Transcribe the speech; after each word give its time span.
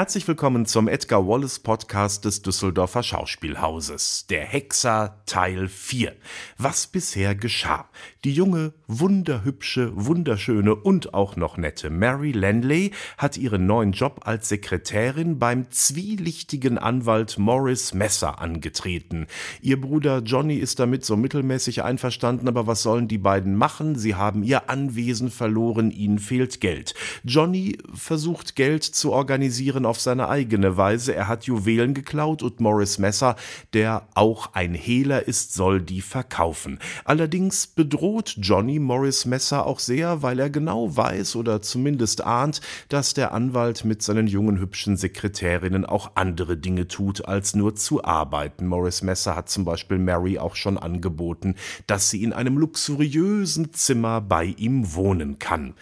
Herzlich 0.00 0.26
willkommen 0.26 0.64
zum 0.64 0.88
Edgar 0.88 1.28
Wallace 1.28 1.58
Podcast 1.58 2.24
des 2.24 2.40
Düsseldorfer 2.40 3.02
Schauspielhauses. 3.02 4.26
Der 4.30 4.46
Hexer 4.46 5.20
Teil 5.26 5.68
4. 5.68 6.16
Was 6.56 6.86
bisher 6.86 7.34
geschah. 7.34 7.88
Die 8.24 8.34
junge, 8.34 8.74
wunderhübsche, 8.86 9.92
wunderschöne 9.94 10.74
und 10.74 11.14
auch 11.14 11.36
noch 11.36 11.56
nette 11.56 11.88
Mary 11.88 12.32
Landley 12.32 12.90
hat 13.16 13.38
ihren 13.38 13.64
neuen 13.64 13.92
Job 13.92 14.20
als 14.24 14.50
Sekretärin 14.50 15.38
beim 15.38 15.70
zwielichtigen 15.70 16.76
Anwalt 16.76 17.38
Morris 17.38 17.94
Messer 17.94 18.38
angetreten. 18.38 19.26
Ihr 19.62 19.80
Bruder 19.80 20.18
Johnny 20.18 20.56
ist 20.56 20.80
damit 20.80 21.02
so 21.02 21.16
mittelmäßig 21.16 21.82
einverstanden, 21.82 22.46
aber 22.46 22.66
was 22.66 22.82
sollen 22.82 23.08
die 23.08 23.16
beiden 23.16 23.54
machen? 23.54 23.96
Sie 23.96 24.14
haben 24.14 24.42
ihr 24.42 24.68
Anwesen 24.68 25.30
verloren, 25.30 25.90
ihnen 25.90 26.18
fehlt 26.18 26.60
Geld. 26.60 26.92
Johnny 27.24 27.78
versucht 27.94 28.54
Geld 28.54 28.84
zu 28.84 29.12
organisieren 29.12 29.86
auf 29.86 29.98
seine 29.98 30.28
eigene 30.28 30.76
Weise. 30.76 31.14
Er 31.14 31.26
hat 31.26 31.44
Juwelen 31.44 31.94
geklaut 31.94 32.42
und 32.42 32.60
Morris 32.60 32.98
Messer, 32.98 33.36
der 33.72 34.06
auch 34.12 34.52
ein 34.52 34.74
Hehler 34.74 35.26
ist, 35.26 35.54
soll 35.54 35.80
die 35.80 36.02
verkaufen. 36.02 36.78
Allerdings 37.06 37.66
bedroht 37.66 38.09
Johnny 38.18 38.78
Morris 38.78 39.24
Messer 39.24 39.66
auch 39.66 39.78
sehr, 39.78 40.22
weil 40.22 40.40
er 40.40 40.50
genau 40.50 40.96
weiß 40.96 41.36
oder 41.36 41.62
zumindest 41.62 42.24
ahnt, 42.24 42.60
dass 42.88 43.14
der 43.14 43.32
Anwalt 43.32 43.84
mit 43.84 44.02
seinen 44.02 44.26
jungen 44.26 44.58
hübschen 44.58 44.96
Sekretärinnen 44.96 45.86
auch 45.86 46.12
andere 46.16 46.56
Dinge 46.56 46.88
tut, 46.88 47.26
als 47.26 47.54
nur 47.54 47.76
zu 47.76 48.04
arbeiten. 48.04 48.66
Morris 48.66 49.02
Messer 49.02 49.36
hat 49.36 49.48
zum 49.48 49.64
Beispiel 49.64 49.98
Mary 49.98 50.38
auch 50.38 50.56
schon 50.56 50.76
angeboten, 50.76 51.54
dass 51.86 52.10
sie 52.10 52.22
in 52.22 52.32
einem 52.32 52.58
luxuriösen 52.58 53.72
Zimmer 53.72 54.20
bei 54.20 54.44
ihm 54.44 54.94
wohnen 54.94 55.38
kann. 55.38 55.74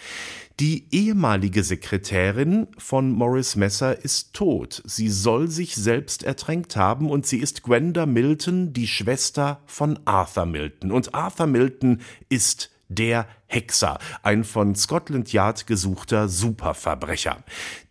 Die 0.61 0.89
ehemalige 0.91 1.63
Sekretärin 1.63 2.67
von 2.79 3.13
Morris 3.13 3.55
Messer 3.55 4.05
ist 4.05 4.35
tot. 4.35 4.83
Sie 4.85 5.09
soll 5.09 5.47
sich 5.47 5.77
selbst 5.77 6.25
ertränkt 6.25 6.75
haben 6.75 7.11
und 7.11 7.27
sie 7.27 7.39
ist 7.39 7.63
Gwenda 7.63 8.07
Milton, 8.07 8.73
die 8.73 8.89
Schwester 8.89 9.63
von 9.67 10.01
Arthur 10.05 10.47
Milton. 10.47 10.91
Und 10.91 11.15
Arthur 11.15 11.47
Milton 11.47 12.01
ist 12.29 12.73
der 12.89 13.29
Hexer, 13.51 13.99
ein 14.23 14.45
von 14.45 14.75
Scotland 14.75 15.33
Yard 15.33 15.67
gesuchter 15.67 16.29
Superverbrecher. 16.29 17.39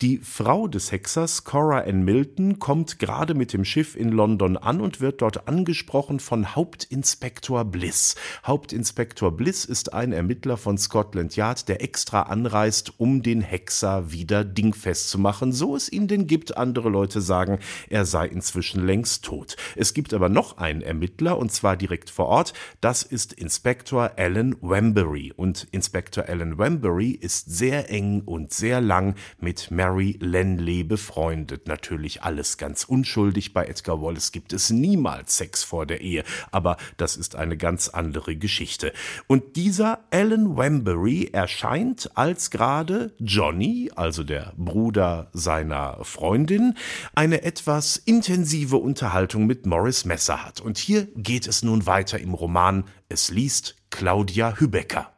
Die 0.04 0.20
Frau 0.20 0.68
des 0.68 0.92
Hexers, 0.92 1.46
Cora 1.46 1.80
Ann 1.80 2.06
Milton, 2.06 2.60
kommt 2.60 3.00
gerade 3.00 3.34
mit 3.34 3.54
dem 3.54 3.66
Schiff 3.66 3.96
in 3.96 4.10
London 4.10 4.56
an 4.56 4.80
und 4.80 5.02
wird 5.02 5.24
dort 5.24 5.48
angesprochen 5.48 6.20
von 6.20 6.56
Hauptinspektor 6.56 7.66
Bliss. 7.66 8.14
Hauptinspektor 8.46 9.36
Bliss 9.36 9.66
ist 9.66 9.96
ein 9.96 10.12
Ermittler 10.12 10.58
von 10.58 10.78
Scotland 10.78 11.36
Yard, 11.36 11.68
der 11.68 11.82
extra 11.82 12.22
anreist, 12.22 12.94
um 13.00 13.24
den 13.24 13.42
Hexer 13.42 14.12
wieder 14.12 14.46
dingfest 14.46 15.10
zu 15.10 15.18
machen, 15.18 15.54
so 15.54 15.76
es 15.76 15.92
ihn 15.92 16.08
denn 16.08 16.28
gibt. 16.28 16.56
Andere 16.56 16.90
Leute 16.90 17.20
sagen, 17.20 17.58
er 17.90 18.06
sei 18.06 18.28
inzwischen 18.28 18.86
längst 18.86 19.26
tot. 19.26 19.56
Es 19.76 19.96
gibt 19.96 20.14
aber 20.14 20.30
noch 20.30 20.60
einen 20.60 20.84
Ermittler, 20.84 21.36
und 21.40 21.52
zwar 21.52 21.78
direkt 21.78 22.12
vor 22.12 22.28
Ort. 22.28 22.54
Das 22.80 23.02
ist 23.02 23.34
Inspektor 23.34 24.12
Alan 24.18 24.56
Wembury. 24.62 25.34
Und 25.36 25.47
und 25.48 25.66
Inspektor 25.72 26.26
Alan 26.28 26.58
Wembury 26.58 27.12
ist 27.12 27.50
sehr 27.50 27.90
eng 27.90 28.22
und 28.26 28.52
sehr 28.52 28.81
lang 28.81 29.16
mit 29.40 29.72
Mary 29.72 30.17
Lenley 30.20 30.83
befreundet. 30.83 31.70
Natürlich 31.70 32.22
alles 32.22 32.58
ganz 32.58 32.83
unschuldig. 32.83 33.54
Bei 33.54 33.66
Edgar 33.66 34.02
Wallace 34.02 34.33
gibt 34.33 34.52
es 34.52 34.72
niemals 34.72 35.38
Sex 35.38 35.64
vor 35.64 35.86
der 35.86 36.02
Ehe, 36.02 36.26
aber 36.52 36.76
das 36.98 37.16
ist 37.16 37.38
eine 37.38 37.55
ganz 37.55 37.88
andere 37.88 38.36
Geschichte. 38.36 38.92
Und 39.27 39.55
dieser 39.55 39.99
Alan 40.11 40.58
Wembury 40.58 41.30
erscheint 41.32 42.11
als 42.16 42.52
gerade 42.52 43.14
Johnny, 43.17 43.89
also 43.95 44.26
der 44.26 44.52
Bruder 44.58 45.30
seiner 45.32 46.04
Freundin, 46.04 46.73
eine 47.16 47.43
etwas 47.43 47.95
intensive 47.95 48.76
Unterhaltung 48.76 49.45
mit 49.45 49.66
Morris 49.66 50.04
Messer 50.04 50.43
hat. 50.43 50.60
Und 50.60 50.77
hier 50.77 51.08
geht 51.16 51.48
es 51.48 51.64
nun 51.64 51.86
weiter 51.86 52.20
im 52.20 52.33
Roman. 52.33 52.83
Es 53.08 53.30
liest 53.30 53.77
Claudia 53.89 54.58
Hübecker. 54.58 55.17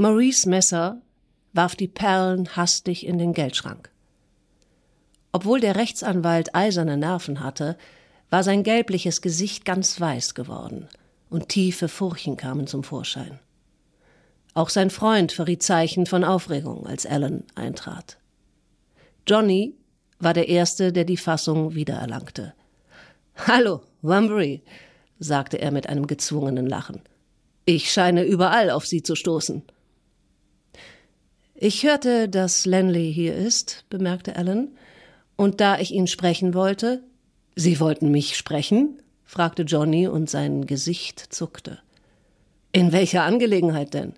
Maurice 0.00 0.48
Messer 0.48 1.02
warf 1.52 1.76
die 1.76 1.86
Perlen 1.86 2.56
hastig 2.56 3.04
in 3.04 3.18
den 3.18 3.34
Geldschrank. 3.34 3.90
Obwohl 5.30 5.60
der 5.60 5.76
Rechtsanwalt 5.76 6.54
eiserne 6.54 6.96
Nerven 6.96 7.40
hatte, 7.40 7.76
war 8.30 8.42
sein 8.42 8.62
gelbliches 8.62 9.20
Gesicht 9.20 9.66
ganz 9.66 10.00
weiß 10.00 10.32
geworden, 10.32 10.88
und 11.28 11.50
tiefe 11.50 11.86
Furchen 11.86 12.38
kamen 12.38 12.66
zum 12.66 12.82
Vorschein. 12.82 13.40
Auch 14.54 14.70
sein 14.70 14.88
Freund 14.88 15.32
verriet 15.32 15.62
Zeichen 15.62 16.06
von 16.06 16.24
Aufregung, 16.24 16.86
als 16.86 17.04
Alan 17.04 17.44
eintrat. 17.54 18.16
Johnny 19.28 19.74
war 20.18 20.32
der 20.32 20.48
Erste, 20.48 20.94
der 20.94 21.04
die 21.04 21.18
Fassung 21.18 21.74
wiedererlangte. 21.74 22.54
Hallo, 23.46 23.82
Wambury, 24.00 24.62
sagte 25.18 25.58
er 25.60 25.70
mit 25.70 25.90
einem 25.90 26.06
gezwungenen 26.06 26.66
Lachen. 26.66 27.02
Ich 27.66 27.92
scheine 27.92 28.24
überall 28.24 28.70
auf 28.70 28.86
Sie 28.86 29.02
zu 29.02 29.14
stoßen. 29.14 29.62
Ich 31.62 31.84
hörte, 31.84 32.26
dass 32.26 32.64
Lenley 32.64 33.12
hier 33.12 33.34
ist, 33.34 33.84
bemerkte 33.90 34.34
Alan, 34.36 34.68
und 35.36 35.60
da 35.60 35.78
ich 35.78 35.92
ihn 35.92 36.06
sprechen 36.06 36.54
wollte. 36.54 37.02
Sie 37.54 37.80
wollten 37.80 38.10
mich 38.10 38.38
sprechen? 38.38 39.02
fragte 39.26 39.64
Johnny 39.64 40.08
und 40.08 40.30
sein 40.30 40.64
Gesicht 40.64 41.20
zuckte. 41.20 41.78
In 42.72 42.92
welcher 42.92 43.24
Angelegenheit 43.24 43.92
denn? 43.92 44.14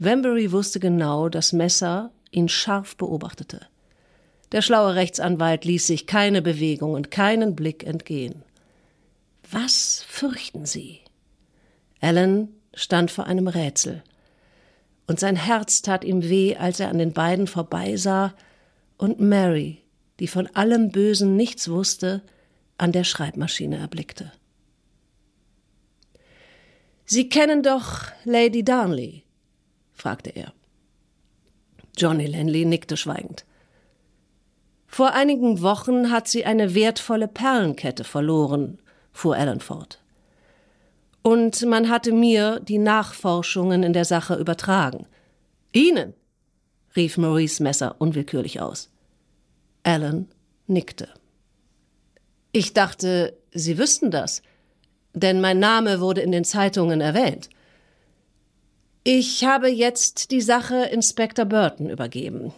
Wambury 0.00 0.50
wusste 0.50 0.80
genau, 0.80 1.28
dass 1.28 1.52
Messer 1.52 2.10
ihn 2.32 2.48
scharf 2.48 2.96
beobachtete. 2.96 3.60
Der 4.50 4.62
schlaue 4.62 4.96
Rechtsanwalt 4.96 5.64
ließ 5.64 5.86
sich 5.86 6.08
keine 6.08 6.42
Bewegung 6.42 6.94
und 6.94 7.12
keinen 7.12 7.54
Blick 7.54 7.84
entgehen. 7.84 8.42
Was 9.48 10.04
fürchten 10.08 10.66
Sie? 10.66 11.02
Alan 12.00 12.48
stand 12.74 13.12
vor 13.12 13.26
einem 13.26 13.46
Rätsel. 13.46 14.02
Und 15.06 15.20
sein 15.20 15.36
Herz 15.36 15.82
tat 15.82 16.04
ihm 16.04 16.28
weh, 16.28 16.56
als 16.56 16.80
er 16.80 16.88
an 16.88 16.98
den 16.98 17.12
beiden 17.12 17.46
vorbeisah 17.46 18.34
und 18.96 19.20
Mary, 19.20 19.82
die 20.18 20.28
von 20.28 20.46
allem 20.54 20.90
Bösen 20.90 21.36
nichts 21.36 21.68
wusste, 21.68 22.22
an 22.78 22.92
der 22.92 23.04
Schreibmaschine 23.04 23.76
erblickte. 23.76 24.32
Sie 27.04 27.28
kennen 27.28 27.62
doch 27.62 28.06
Lady 28.24 28.64
Darnley? 28.64 29.24
fragte 29.92 30.30
er. 30.30 30.52
Johnny 31.96 32.26
Lenley 32.26 32.64
nickte 32.64 32.96
schweigend. 32.96 33.44
Vor 34.86 35.12
einigen 35.12 35.60
Wochen 35.60 36.10
hat 36.10 36.28
sie 36.28 36.44
eine 36.44 36.74
wertvolle 36.74 37.28
Perlenkette 37.28 38.04
verloren, 38.04 38.78
fuhr 39.12 39.36
Alan 39.36 39.60
fort. 39.60 40.03
Und 41.26 41.64
man 41.64 41.88
hatte 41.88 42.12
mir 42.12 42.60
die 42.60 42.76
Nachforschungen 42.76 43.82
in 43.82 43.94
der 43.94 44.04
Sache 44.04 44.34
übertragen. 44.34 45.06
Ihnen? 45.72 46.12
rief 46.94 47.16
Maurice 47.16 47.62
Messer 47.62 47.96
unwillkürlich 47.98 48.60
aus. 48.60 48.90
Alan 49.84 50.28
nickte. 50.66 51.08
Ich 52.52 52.74
dachte, 52.74 53.38
Sie 53.52 53.78
wüssten 53.78 54.10
das, 54.10 54.42
denn 55.14 55.40
mein 55.40 55.58
Name 55.58 55.98
wurde 55.98 56.20
in 56.20 56.30
den 56.30 56.44
Zeitungen 56.44 57.00
erwähnt. 57.00 57.48
Ich 59.02 59.44
habe 59.44 59.68
jetzt 59.68 60.30
die 60.30 60.42
Sache 60.42 60.84
Inspektor 60.84 61.46
Burton 61.46 61.88
übergeben 61.88 62.52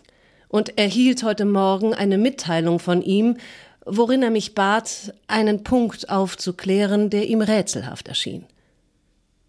und 0.49 0.77
erhielt 0.77 1.23
heute 1.23 1.45
Morgen 1.45 1.95
eine 1.95 2.19
Mitteilung 2.19 2.81
von 2.81 3.01
ihm, 3.01 3.37
worin 3.85 4.25
er 4.25 4.31
mich 4.31 4.57
bat, 4.57 5.15
einen 5.29 5.63
Punkt 5.63 6.11
aufzuklären, 6.11 7.11
der 7.11 7.29
ihm 7.29 7.43
rätselhaft 7.43 8.09
erschien. 8.09 8.45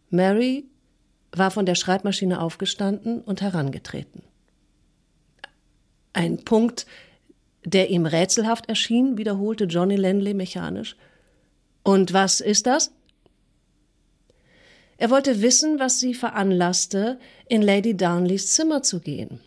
Mary 0.09 0.65
war 1.31 1.51
von 1.51 1.65
der 1.65 1.75
Schreibmaschine 1.75 2.41
aufgestanden 2.41 3.21
und 3.21 3.41
herangetreten. 3.41 4.23
Ein 6.13 6.43
Punkt, 6.43 6.85
der 7.63 7.89
ihm 7.89 8.05
rätselhaft 8.05 8.69
erschien, 8.69 9.17
wiederholte 9.17 9.65
Johnny 9.65 9.95
Lenley 9.95 10.33
mechanisch. 10.33 10.95
Und 11.83 12.13
was 12.13 12.39
ist 12.39 12.65
das? 12.65 12.91
Er 14.97 15.09
wollte 15.11 15.41
wissen, 15.41 15.79
was 15.79 15.99
sie 15.99 16.13
veranlasste, 16.13 17.19
in 17.47 17.61
Lady 17.61 17.95
Darnleys 17.95 18.51
Zimmer 18.53 18.81
zu 18.81 18.99
gehen. 18.99 19.41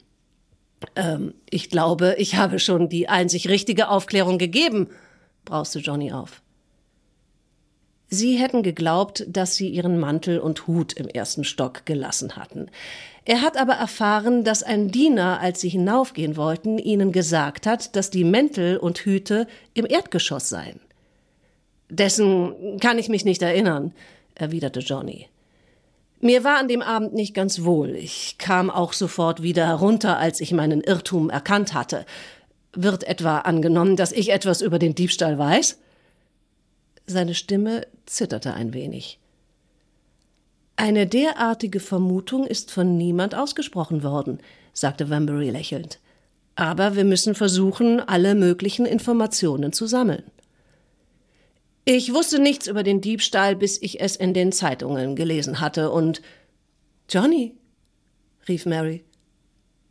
Ähm, 0.94 1.34
ich 1.50 1.70
glaube, 1.70 2.14
ich 2.18 2.36
habe 2.36 2.58
schon 2.58 2.88
die 2.88 3.08
einzig 3.08 3.48
richtige 3.48 3.88
Aufklärung 3.88 4.38
gegeben, 4.38 4.88
brauste 5.44 5.80
Johnny 5.80 6.12
auf. 6.12 6.40
Sie 8.12 8.36
hätten 8.36 8.64
geglaubt, 8.64 9.24
dass 9.28 9.54
sie 9.54 9.68
ihren 9.68 9.98
Mantel 9.98 10.40
und 10.40 10.66
Hut 10.66 10.92
im 10.94 11.08
ersten 11.08 11.44
Stock 11.44 11.86
gelassen 11.86 12.34
hatten. 12.34 12.66
Er 13.24 13.40
hat 13.40 13.56
aber 13.56 13.74
erfahren, 13.74 14.42
dass 14.42 14.64
ein 14.64 14.90
Diener, 14.90 15.38
als 15.40 15.60
sie 15.60 15.68
hinaufgehen 15.68 16.36
wollten, 16.36 16.78
ihnen 16.78 17.12
gesagt 17.12 17.66
hat, 17.68 17.94
dass 17.94 18.10
die 18.10 18.24
Mäntel 18.24 18.78
und 18.78 18.98
Hüte 18.98 19.46
im 19.74 19.86
Erdgeschoss 19.86 20.48
seien. 20.48 20.80
Dessen 21.88 22.78
kann 22.80 22.98
ich 22.98 23.08
mich 23.08 23.24
nicht 23.24 23.42
erinnern, 23.42 23.92
erwiderte 24.34 24.80
Johnny. 24.80 25.28
Mir 26.20 26.42
war 26.42 26.58
an 26.58 26.68
dem 26.68 26.82
Abend 26.82 27.14
nicht 27.14 27.32
ganz 27.32 27.62
wohl. 27.62 27.94
Ich 27.94 28.36
kam 28.38 28.70
auch 28.70 28.92
sofort 28.92 29.42
wieder 29.42 29.66
herunter, 29.66 30.18
als 30.18 30.40
ich 30.40 30.52
meinen 30.52 30.80
Irrtum 30.80 31.30
erkannt 31.30 31.74
hatte. 31.74 32.04
Wird 32.72 33.04
etwa 33.04 33.38
angenommen, 33.38 33.96
dass 33.96 34.10
ich 34.10 34.30
etwas 34.30 34.60
über 34.60 34.80
den 34.80 34.94
Diebstahl 34.96 35.38
weiß? 35.38 35.78
Seine 37.06 37.34
Stimme 37.34 37.86
zitterte 38.10 38.54
ein 38.54 38.74
wenig. 38.74 39.18
Eine 40.76 41.06
derartige 41.06 41.80
Vermutung 41.80 42.46
ist 42.46 42.70
von 42.70 42.96
niemand 42.96 43.34
ausgesprochen 43.34 44.02
worden, 44.02 44.38
sagte 44.72 45.10
Vanbury 45.10 45.50
lächelnd. 45.50 46.00
Aber 46.56 46.96
wir 46.96 47.04
müssen 47.04 47.34
versuchen, 47.34 48.00
alle 48.00 48.34
möglichen 48.34 48.86
Informationen 48.86 49.72
zu 49.72 49.86
sammeln. 49.86 50.24
Ich 51.84 52.12
wusste 52.12 52.38
nichts 52.38 52.66
über 52.66 52.82
den 52.82 53.00
Diebstahl, 53.00 53.56
bis 53.56 53.80
ich 53.80 54.00
es 54.00 54.16
in 54.16 54.34
den 54.34 54.52
Zeitungen 54.52 55.16
gelesen 55.16 55.60
hatte, 55.60 55.90
und 55.90 56.22
Johnny, 57.08 57.56
rief 58.48 58.66
Mary, 58.66 59.04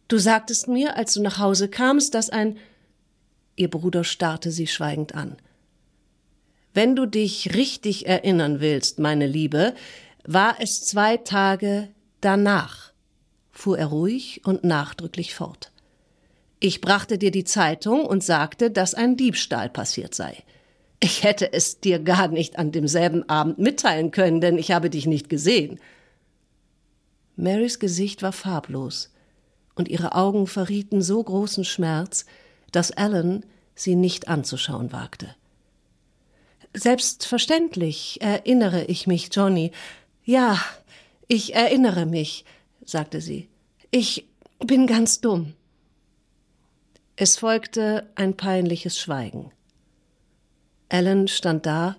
du 0.08 0.18
sagtest 0.18 0.68
mir, 0.68 0.96
als 0.98 1.14
du 1.14 1.22
nach 1.22 1.40
Hause 1.40 1.70
kamst, 1.70 2.14
dass 2.14 2.30
ein 2.30 2.58
Ihr 3.56 3.70
Bruder 3.70 4.06
starrte 4.06 4.52
sie 4.52 4.68
schweigend 4.68 5.16
an. 5.16 5.36
Wenn 6.74 6.96
du 6.96 7.06
dich 7.06 7.56
richtig 7.56 8.08
erinnern 8.08 8.60
willst, 8.60 9.00
meine 9.00 9.28
Liebe, 9.28 9.74
war 10.24 10.58
es 10.60 10.86
zwei 10.86 11.18
Tage 11.18 11.90
danach, 12.22 12.94
fuhr 13.52 13.80
er 13.80 13.88
ruhig 13.88 14.42
und 14.46 14.64
nachdrücklich 14.64 15.34
fort. 15.34 15.72
Ich 16.60 16.82
brachte 16.82 17.18
dir 17.18 17.32
die 17.32 17.46
Zeitung 17.46 18.06
und 18.06 18.24
sagte, 18.24 18.70
dass 18.70 18.94
ein 18.94 19.18
Diebstahl 19.18 19.70
passiert 19.70 20.14
sei. 20.14 20.44
Ich 21.00 21.24
hätte 21.24 21.54
es 21.54 21.80
dir 21.80 22.00
gar 22.00 22.28
nicht 22.28 22.60
an 22.60 22.72
demselben 22.72 23.28
Abend 23.30 23.58
mitteilen 23.58 24.12
können, 24.12 24.42
denn 24.42 24.58
ich 24.58 24.72
habe 24.72 24.90
dich 24.90 25.08
nicht 25.08 25.30
gesehen. 25.30 25.80
Marys 27.38 27.80
Gesicht 27.80 28.22
war 28.22 28.34
farblos, 28.34 29.12
und 29.76 29.88
ihre 29.88 30.14
Augen 30.14 30.46
verrieten 30.46 31.02
so 31.02 31.24
großen 31.24 31.64
Schmerz, 31.64 32.26
dass 32.74 32.92
Alan 32.92 33.46
sie 33.76 33.96
nicht 33.96 34.28
anzuschauen 34.28 34.92
wagte. 34.92 35.34
Selbstverständlich 36.74 38.22
erinnere 38.22 38.86
ich 38.86 39.08
mich, 39.08 39.30
Johnny. 39.32 39.72
Ja, 40.24 40.60
ich 41.28 41.56
erinnere 41.56 42.06
mich, 42.06 42.46
sagte 42.86 43.22
sie. 43.22 43.50
Ich 43.92 44.28
bin 44.60 44.88
ganz 44.88 45.22
dumm. 45.22 45.54
Es 47.16 47.38
folgte 47.38 48.10
ein 48.16 48.38
peinliches 48.38 49.00
Schweigen. 49.00 49.52
Alan 50.90 51.28
stand 51.28 51.66
da, 51.66 51.98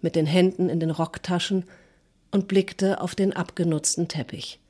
mit 0.00 0.14
den 0.14 0.26
Händen 0.26 0.68
in 0.68 0.80
den 0.80 0.90
Rocktaschen 0.90 1.64
und 2.30 2.48
blickte 2.48 3.00
auf 3.00 3.14
den 3.14 3.32
abgenutzten 3.32 4.08
Teppich. 4.08 4.60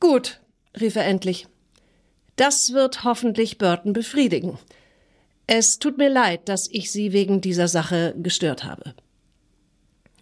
Gut, 0.00 0.40
rief 0.80 0.96
er 0.96 1.06
endlich. 1.06 1.46
Das 2.36 2.72
wird 2.72 3.04
hoffentlich 3.04 3.58
Burton 3.58 3.92
befriedigen. 3.92 4.58
Es 5.46 5.78
tut 5.78 5.98
mir 5.98 6.08
leid, 6.08 6.48
dass 6.48 6.68
ich 6.70 6.90
Sie 6.90 7.12
wegen 7.12 7.40
dieser 7.40 7.68
Sache 7.68 8.14
gestört 8.16 8.64
habe. 8.64 8.94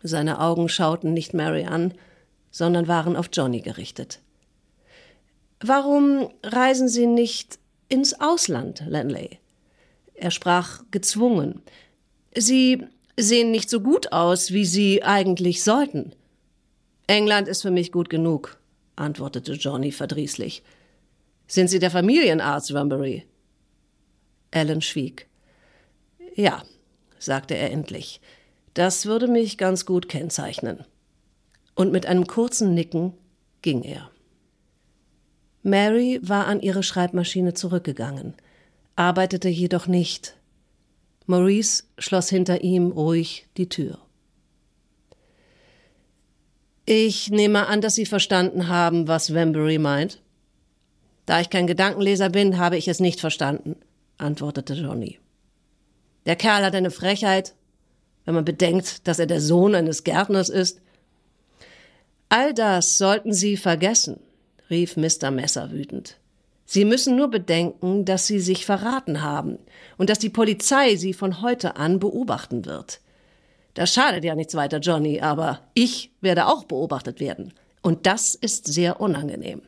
Seine 0.03 0.41
Augen 0.41 0.69
schauten 0.69 1.13
nicht 1.13 1.35
Mary 1.35 1.65
an, 1.65 1.95
sondern 2.51 2.89
waren 2.89 3.17
auf 3.17 3.29
Johnny 3.33 3.61
gerichtet. 3.61 4.21
Warum 5.61 6.31
reisen 6.43 6.89
Sie 6.89 7.07
nicht 7.07 7.59
ins 7.89 8.19
Ausland, 8.19 8.83
Lanley? 8.87 9.39
Er 10.15 10.31
sprach 10.31 10.83
gezwungen. 10.91 11.63
Sie 12.35 12.87
sehen 13.19 13.51
nicht 13.51 13.69
so 13.69 13.81
gut 13.81 14.13
aus, 14.13 14.53
wie 14.53 14.65
Sie 14.65 15.03
eigentlich 15.03 15.63
sollten. 15.63 16.13
England 17.07 17.49
ist 17.49 17.63
für 17.63 17.71
mich 17.71 17.93
gut 17.93 18.09
genug, 18.09 18.59
antwortete 18.97 19.53
Johnny 19.55 19.93
verdrießlich. 19.93 20.63
Sind 21.47 21.69
Sie 21.69 21.79
der 21.79 21.91
Familienarzt, 21.91 22.73
Rumbury? 22.73 23.25
Alan 24.51 24.83
schwieg. 24.83 25.29
Ja, 26.35 26.63
sagte 27.19 27.55
er 27.55 27.71
endlich, 27.71 28.21
das 28.75 29.07
würde 29.07 29.29
mich 29.29 29.59
ganz 29.59 29.85
gut 29.85 30.09
kennzeichnen. 30.09 30.85
Und 31.75 31.93
mit 31.93 32.07
einem 32.07 32.27
kurzen 32.27 32.75
Nicken 32.75 33.15
ging 33.63 33.83
er. 33.83 34.11
Mary 35.63 36.21
war 36.23 36.47
an 36.47 36.61
ihre 36.61 36.83
Schreibmaschine 36.83 37.55
zurückgegangen, 37.55 38.35
arbeitete 38.97 39.49
jedoch 39.49 39.87
nicht. 39.87 40.37
Maurice 41.27 41.85
schloss 41.99 42.29
hinter 42.29 42.63
ihm 42.63 42.91
ruhig 42.91 43.47
die 43.57 43.69
Tür. 43.69 43.99
Ich 46.87 47.31
nehme 47.31 47.67
an, 47.67 47.81
dass 47.81 47.95
Sie 47.95 48.07
verstanden 48.07 48.69
haben, 48.69 49.07
was 49.07 49.33
Wembury 49.33 49.79
meint. 49.79 50.23
Da 51.27 51.41
ich 51.41 51.51
kein 51.51 51.67
Gedankenleser 51.67 52.31
bin, 52.31 52.59
habe 52.59 52.77
ich 52.77 52.89
es 52.89 52.99
nicht 52.99 53.21
verstanden 53.21 53.77
antwortete 54.21 54.75
Johnny. 54.75 55.19
Der 56.27 56.37
Kerl 56.37 56.65
hat 56.65 56.75
eine 56.75 56.91
Frechheit, 56.91 57.55
wenn 58.25 58.35
man 58.35 58.45
bedenkt, 58.45 59.09
dass 59.09 59.19
er 59.19 59.27
der 59.27 59.41
Sohn 59.41 59.75
eines 59.75 60.05
Gärtners 60.05 60.49
ist. 60.49 60.81
All 62.29 62.55
das 62.55 62.99
sollten 62.99 63.33
Sie 63.33 63.57
vergessen, 63.57 64.21
rief 64.69 64.97
Mr. 64.97 65.31
Messer 65.31 65.73
wütend. 65.73 66.19
Sie 66.65 66.85
müssen 66.85 67.17
nur 67.17 67.29
bedenken, 67.29 68.05
dass 68.05 68.29
Sie 68.29 68.39
sich 68.39 68.65
verraten 68.65 69.23
haben 69.23 69.59
und 69.99 70.09
dass 70.09 70.21
die 70.21 70.31
Polizei 70.31 70.95
Sie 70.95 71.13
von 71.13 71.43
heute 71.43 71.77
an 71.77 71.99
beobachten 71.99 72.65
wird. 72.65 73.01
Das 73.75 73.93
schadet 73.93 74.23
ja 74.23 74.35
nichts 74.37 74.55
weiter, 74.55 74.79
Johnny, 74.79 75.21
aber 75.21 75.61
ich 75.75 76.13
werde 76.21 76.47
auch 76.47 76.65
beobachtet 76.65 77.19
werden. 77.19 77.53
Und 77.83 78.07
das 78.07 78.35
ist 78.35 78.67
sehr 78.69 79.01
unangenehm. 79.01 79.63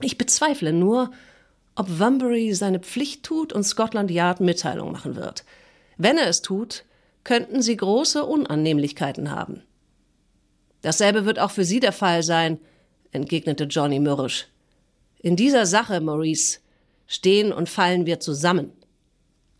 Ich 0.00 0.18
bezweifle 0.18 0.72
nur, 0.72 1.10
ob 1.74 1.98
Wumbury 1.98 2.54
seine 2.54 2.80
Pflicht 2.80 3.22
tut 3.22 3.52
und 3.52 3.64
Scotland 3.64 4.10
Yard 4.10 4.40
Mitteilung 4.40 4.92
machen 4.92 5.16
wird. 5.16 5.44
Wenn 5.96 6.18
er 6.18 6.28
es 6.28 6.42
tut, 6.42 6.84
könnten 7.24 7.62
sie 7.62 7.76
große 7.76 8.24
Unannehmlichkeiten 8.24 9.30
haben. 9.30 9.62
Dasselbe 10.82 11.24
wird 11.26 11.38
auch 11.38 11.50
für 11.50 11.64
Sie 11.64 11.80
der 11.80 11.92
Fall 11.92 12.22
sein, 12.22 12.58
entgegnete 13.12 13.64
Johnny 13.64 14.00
mürrisch. 14.00 14.46
In 15.18 15.36
dieser 15.36 15.66
Sache, 15.66 16.00
Maurice, 16.00 16.60
stehen 17.06 17.52
und 17.52 17.68
fallen 17.68 18.06
wir 18.06 18.20
zusammen. 18.20 18.72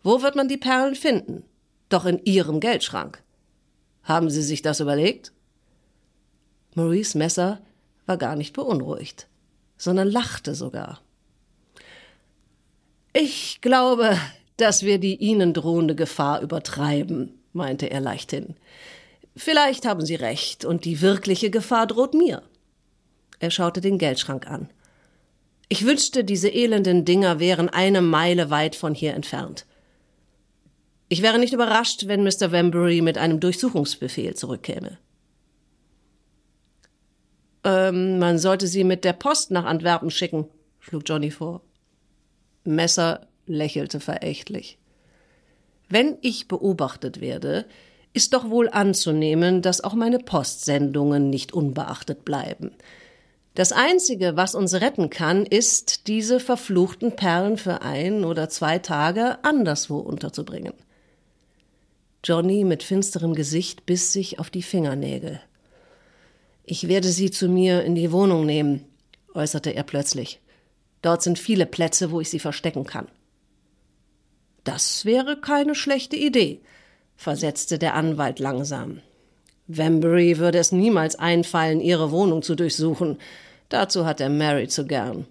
Wo 0.03 0.23
wird 0.23 0.37
man 0.37 0.49
die 0.49 0.57
Perlen 0.57 0.95
finden? 0.95 1.45
Doch 1.91 2.07
in 2.07 2.25
Ihrem 2.25 2.61
Geldschrank. 2.61 3.23
Haben 4.03 4.31
Sie 4.31 4.43
sich 4.43 4.63
das 4.63 4.81
überlegt? 4.81 5.33
Maurice 6.75 7.19
Messer 7.19 7.61
war 8.07 8.17
gar 8.17 8.37
nicht 8.37 8.55
beunruhigt, 8.55 9.29
sondern 9.77 10.09
lachte 10.09 10.55
sogar. 10.55 11.01
Ich 13.13 13.61
glaube, 13.61 14.17
dass 14.57 14.85
wir 14.85 14.99
die 14.99 15.17
Ihnen 15.17 15.53
drohende 15.53 15.95
Gefahr 15.95 16.43
übertreiben, 16.43 17.41
meinte 17.53 17.91
er 17.91 18.01
leichthin. 18.01 18.55
Vielleicht 19.35 19.87
haben 19.87 20.05
Sie 20.05 20.15
recht, 20.15 20.65
und 20.65 20.85
die 20.85 21.01
wirkliche 21.01 21.51
Gefahr 21.51 21.87
droht 21.87 22.15
mir. 22.15 22.43
Er 23.41 23.51
schaute 23.51 23.81
den 23.81 23.99
Geldschrank 23.99 24.47
an. 24.47 24.69
Ich 25.69 25.85
wünschte, 25.85 26.25
diese 26.25 26.49
elenden 26.49 27.05
Dinger 27.05 27.41
wären 27.41 27.69
eine 27.69 28.03
Meile 28.03 28.51
weit 28.51 28.77
von 28.77 28.95
hier 28.95 29.15
entfernt. 29.15 29.67
Ich 31.09 31.23
wäre 31.23 31.39
nicht 31.39 31.53
überrascht, 31.53 32.07
wenn 32.07 32.23
Mr. 32.23 32.53
Wembury 32.53 33.01
mit 33.01 33.19
einem 33.19 33.41
Durchsuchungsbefehl 33.41 34.35
zurückkäme. 34.35 34.99
Ähm, 37.65 38.19
man 38.19 38.39
sollte 38.39 38.67
sie 38.67 38.85
mit 38.85 39.05
der 39.05 39.13
Post 39.13 39.51
nach 39.51 39.65
Antwerpen 39.65 40.11
schicken, 40.11 40.47
schlug 40.79 41.03
Johnny 41.07 41.31
vor. 41.31 41.63
Messer 42.65 43.27
lächelte 43.47 44.01
verächtlich. 44.01 44.79
Wenn 45.89 46.19
ich 46.21 46.49
beobachtet 46.49 47.21
werde, 47.21 47.67
ist 48.13 48.33
doch 48.33 48.49
wohl 48.49 48.69
anzunehmen, 48.69 49.63
dass 49.63 49.83
auch 49.83 49.95
meine 49.95 50.19
Postsendungen 50.19 51.31
nicht 51.31 51.53
unbeachtet 51.53 52.25
bleiben. 52.25 52.73
Das 53.55 53.73
Einzige, 53.73 54.37
was 54.37 54.55
uns 54.55 54.75
retten 54.75 55.11
kann, 55.11 55.45
ist, 55.45 56.07
diese 56.07 56.39
verfluchten 56.39 57.17
Perlen 57.17 57.57
für 57.57 57.83
ein 57.83 58.25
oder 58.25 58.49
zwei 58.49 58.79
Tage 58.79 59.43
anderswo 59.45 59.99
unterzubringen. 59.99 60.73
Johnny 62.23 62.65
mit 62.65 62.83
finsterem 62.83 63.35
Gesicht 63.35 63.87
biss 63.87 64.13
sich 64.13 64.39
auf 64.39 64.51
die 64.51 64.63
Fingernägel. 64.63 65.41
Ich 66.65 66.87
werde 66.87 67.09
sie 67.09 67.31
zu 67.31 67.49
mir 67.49 67.83
in 67.83 67.95
die 67.95 68.13
Wohnung 68.13 68.47
nehmen, 68.47 68.85
äußerte 69.35 69.71
er 69.71 69.83
plötzlich. 69.83 70.41
Dort 71.03 71.23
sind 71.23 71.39
viele 71.39 71.67
Plätze, 71.67 72.11
wo 72.11 72.21
ich 72.21 72.31
sie 72.31 72.39
verstecken 72.39 72.85
kann. 72.85 73.09
Das 74.65 75.05
wäre 75.05 75.41
keine 75.41 75.75
schlechte 75.75 76.17
Idee, 76.17 76.61
versetzte 77.17 77.79
der 77.79 77.95
Anwalt 77.95 78.39
langsam. 78.39 79.01
Wembury 79.67 80.39
würde 80.39 80.59
es 80.59 80.73
niemals 80.73 81.17
einfallen, 81.17 81.81
ihre 81.81 82.11
Wohnung 82.11 82.43
zu 82.43 82.55
durchsuchen. 82.55 83.19
Dazu 83.69 84.05
hat 84.05 84.21
er 84.21 84.29
Mary 84.29 84.69
zu 84.69 84.87
gern. 84.87 85.27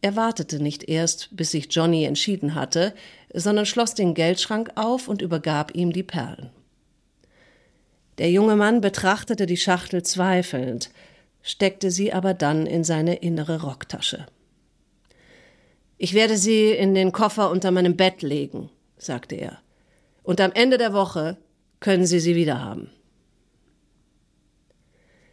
Er 0.00 0.16
wartete 0.16 0.60
nicht 0.60 0.88
erst, 0.88 1.28
bis 1.30 1.52
sich 1.52 1.68
Johnny 1.70 2.04
entschieden 2.04 2.56
hatte, 2.56 2.92
sondern 3.32 3.66
schloss 3.66 3.94
den 3.94 4.14
Geldschrank 4.14 4.72
auf 4.74 5.06
und 5.06 5.22
übergab 5.22 5.74
ihm 5.74 5.92
die 5.92 6.02
Perlen. 6.02 6.50
Der 8.18 8.30
junge 8.30 8.56
Mann 8.56 8.80
betrachtete 8.80 9.46
die 9.46 9.56
Schachtel 9.56 10.02
zweifelnd, 10.02 10.90
steckte 11.42 11.90
sie 11.90 12.12
aber 12.12 12.34
dann 12.34 12.66
in 12.66 12.82
seine 12.84 13.16
innere 13.16 13.62
Rocktasche. 13.62 14.26
Ich 16.04 16.14
werde 16.14 16.36
sie 16.36 16.72
in 16.72 16.94
den 16.94 17.12
Koffer 17.12 17.48
unter 17.48 17.70
meinem 17.70 17.96
Bett 17.96 18.22
legen, 18.22 18.70
sagte 18.98 19.36
er. 19.36 19.60
Und 20.24 20.40
am 20.40 20.50
Ende 20.50 20.76
der 20.76 20.92
Woche 20.92 21.36
können 21.78 22.06
Sie 22.06 22.18
sie 22.18 22.34
wieder 22.34 22.60
haben. 22.60 22.90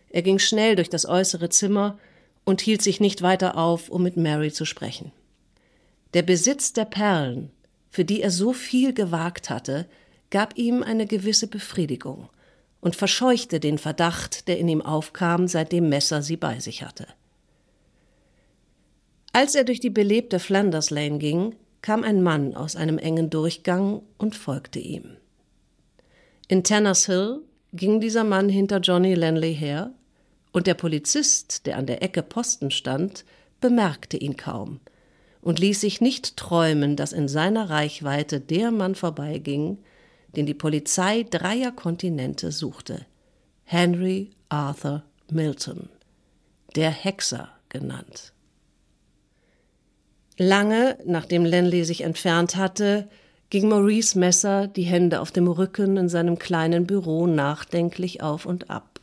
Er 0.09 0.21
ging 0.21 0.37
schnell 0.37 0.75
durch 0.75 0.87
das 0.87 1.07
äußere 1.07 1.49
Zimmer 1.49 1.97
und 2.45 2.61
hielt 2.61 2.83
sich 2.83 2.99
nicht 2.99 3.23
weiter 3.23 3.57
auf, 3.57 3.89
um 3.89 4.03
mit 4.03 4.15
Mary 4.15 4.51
zu 4.51 4.63
sprechen. 4.63 5.11
Der 6.13 6.21
Besitz 6.21 6.71
der 6.71 6.85
Perlen, 6.85 7.49
für 7.89 8.05
die 8.05 8.21
er 8.21 8.29
so 8.29 8.53
viel 8.53 8.93
gewagt 8.93 9.49
hatte, 9.49 9.87
gab 10.29 10.55
ihm 10.55 10.83
eine 10.83 11.07
gewisse 11.07 11.47
Befriedigung 11.47 12.29
und 12.79 12.95
verscheuchte 12.95 13.59
den 13.59 13.79
Verdacht, 13.79 14.47
der 14.47 14.59
in 14.59 14.67
ihm 14.67 14.83
aufkam, 14.83 15.47
seitdem 15.47 15.89
Messer 15.89 16.21
sie 16.21 16.37
bei 16.37 16.59
sich 16.59 16.83
hatte. 16.83 17.07
Als 19.31 19.55
er 19.55 19.63
durch 19.63 19.79
die 19.79 19.89
belebte 19.89 20.39
Flanders 20.39 20.89
Lane 20.89 21.19
ging, 21.19 21.55
kam 21.81 22.03
ein 22.03 22.21
Mann 22.21 22.55
aus 22.55 22.75
einem 22.75 22.97
engen 22.97 23.29
Durchgang 23.29 24.01
und 24.17 24.35
folgte 24.35 24.79
ihm. 24.79 25.17
In 26.47 26.63
Tanners 26.63 27.05
Hill 27.05 27.41
ging 27.73 27.99
dieser 27.99 28.23
Mann 28.23 28.49
hinter 28.49 28.79
Johnny 28.79 29.13
Lanley 29.13 29.55
her, 29.55 29.93
und 30.51 30.65
der 30.65 30.73
Polizist, 30.73 31.67
der 31.67 31.77
an 31.77 31.85
der 31.85 32.01
Ecke 32.01 32.23
Posten 32.23 32.71
stand, 32.71 33.23
bemerkte 33.61 34.17
ihn 34.17 34.35
kaum 34.35 34.79
und 35.41 35.59
ließ 35.59 35.81
sich 35.81 36.01
nicht 36.01 36.37
träumen, 36.37 36.95
dass 36.95 37.13
in 37.13 37.27
seiner 37.27 37.69
Reichweite 37.69 38.39
der 38.39 38.71
Mann 38.71 38.95
vorbeiging, 38.95 39.77
den 40.35 40.45
die 40.45 40.53
Polizei 40.53 41.23
dreier 41.29 41.71
Kontinente 41.71 42.51
suchte. 42.51 43.05
Henry 43.63 44.31
Arthur 44.49 45.03
Milton, 45.29 45.89
der 46.75 46.89
Hexer 46.89 47.49
genannt. 47.69 48.33
Lange, 50.41 50.97
nachdem 51.03 51.43
Lenley 51.43 51.83
sich 51.83 52.01
entfernt 52.01 52.55
hatte, 52.55 53.09
ging 53.49 53.67
Maurice 53.67 54.17
Messer, 54.17 54.67
die 54.67 54.83
Hände 54.83 55.19
auf 55.19 55.31
dem 55.31 55.49
Rücken 55.49 55.97
in 55.97 56.07
seinem 56.07 56.39
kleinen 56.39 56.87
Büro, 56.87 57.27
nachdenklich 57.27 58.23
auf 58.23 58.45
und 58.45 58.69
ab. 58.69 59.01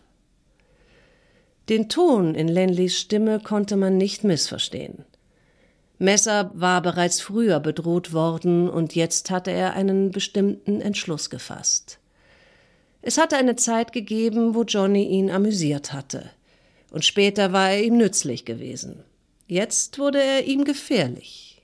Den 1.68 1.90
Ton 1.90 2.34
in 2.34 2.48
Lenleys 2.48 2.98
Stimme 2.98 3.38
konnte 3.38 3.76
man 3.76 3.98
nicht 3.98 4.24
missverstehen. 4.24 5.04
Messer 5.98 6.52
war 6.54 6.80
bereits 6.80 7.20
früher 7.20 7.60
bedroht 7.60 8.14
worden 8.14 8.70
und 8.70 8.94
jetzt 8.94 9.30
hatte 9.30 9.50
er 9.50 9.74
einen 9.74 10.12
bestimmten 10.12 10.80
Entschluss 10.80 11.28
gefasst. 11.28 11.98
Es 13.02 13.18
hatte 13.18 13.36
eine 13.36 13.56
Zeit 13.56 13.92
gegeben, 13.92 14.54
wo 14.54 14.62
Johnny 14.62 15.04
ihn 15.04 15.30
amüsiert 15.30 15.92
hatte, 15.92 16.30
und 16.90 17.04
später 17.04 17.52
war 17.52 17.72
er 17.72 17.82
ihm 17.82 17.98
nützlich 17.98 18.46
gewesen. 18.46 19.04
Jetzt 19.46 19.98
wurde 19.98 20.20
er 20.22 20.44
ihm 20.44 20.64
gefährlich. 20.64 21.62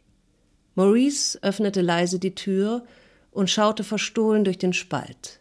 Maurice 0.75 1.39
öffnete 1.43 1.81
leise 1.81 2.19
die 2.19 2.35
Tür 2.35 2.85
und 3.31 3.51
schaute 3.51 3.83
verstohlen 3.85 4.45
durch 4.45 4.59
den 4.59 4.73
Spalt. 4.73 5.41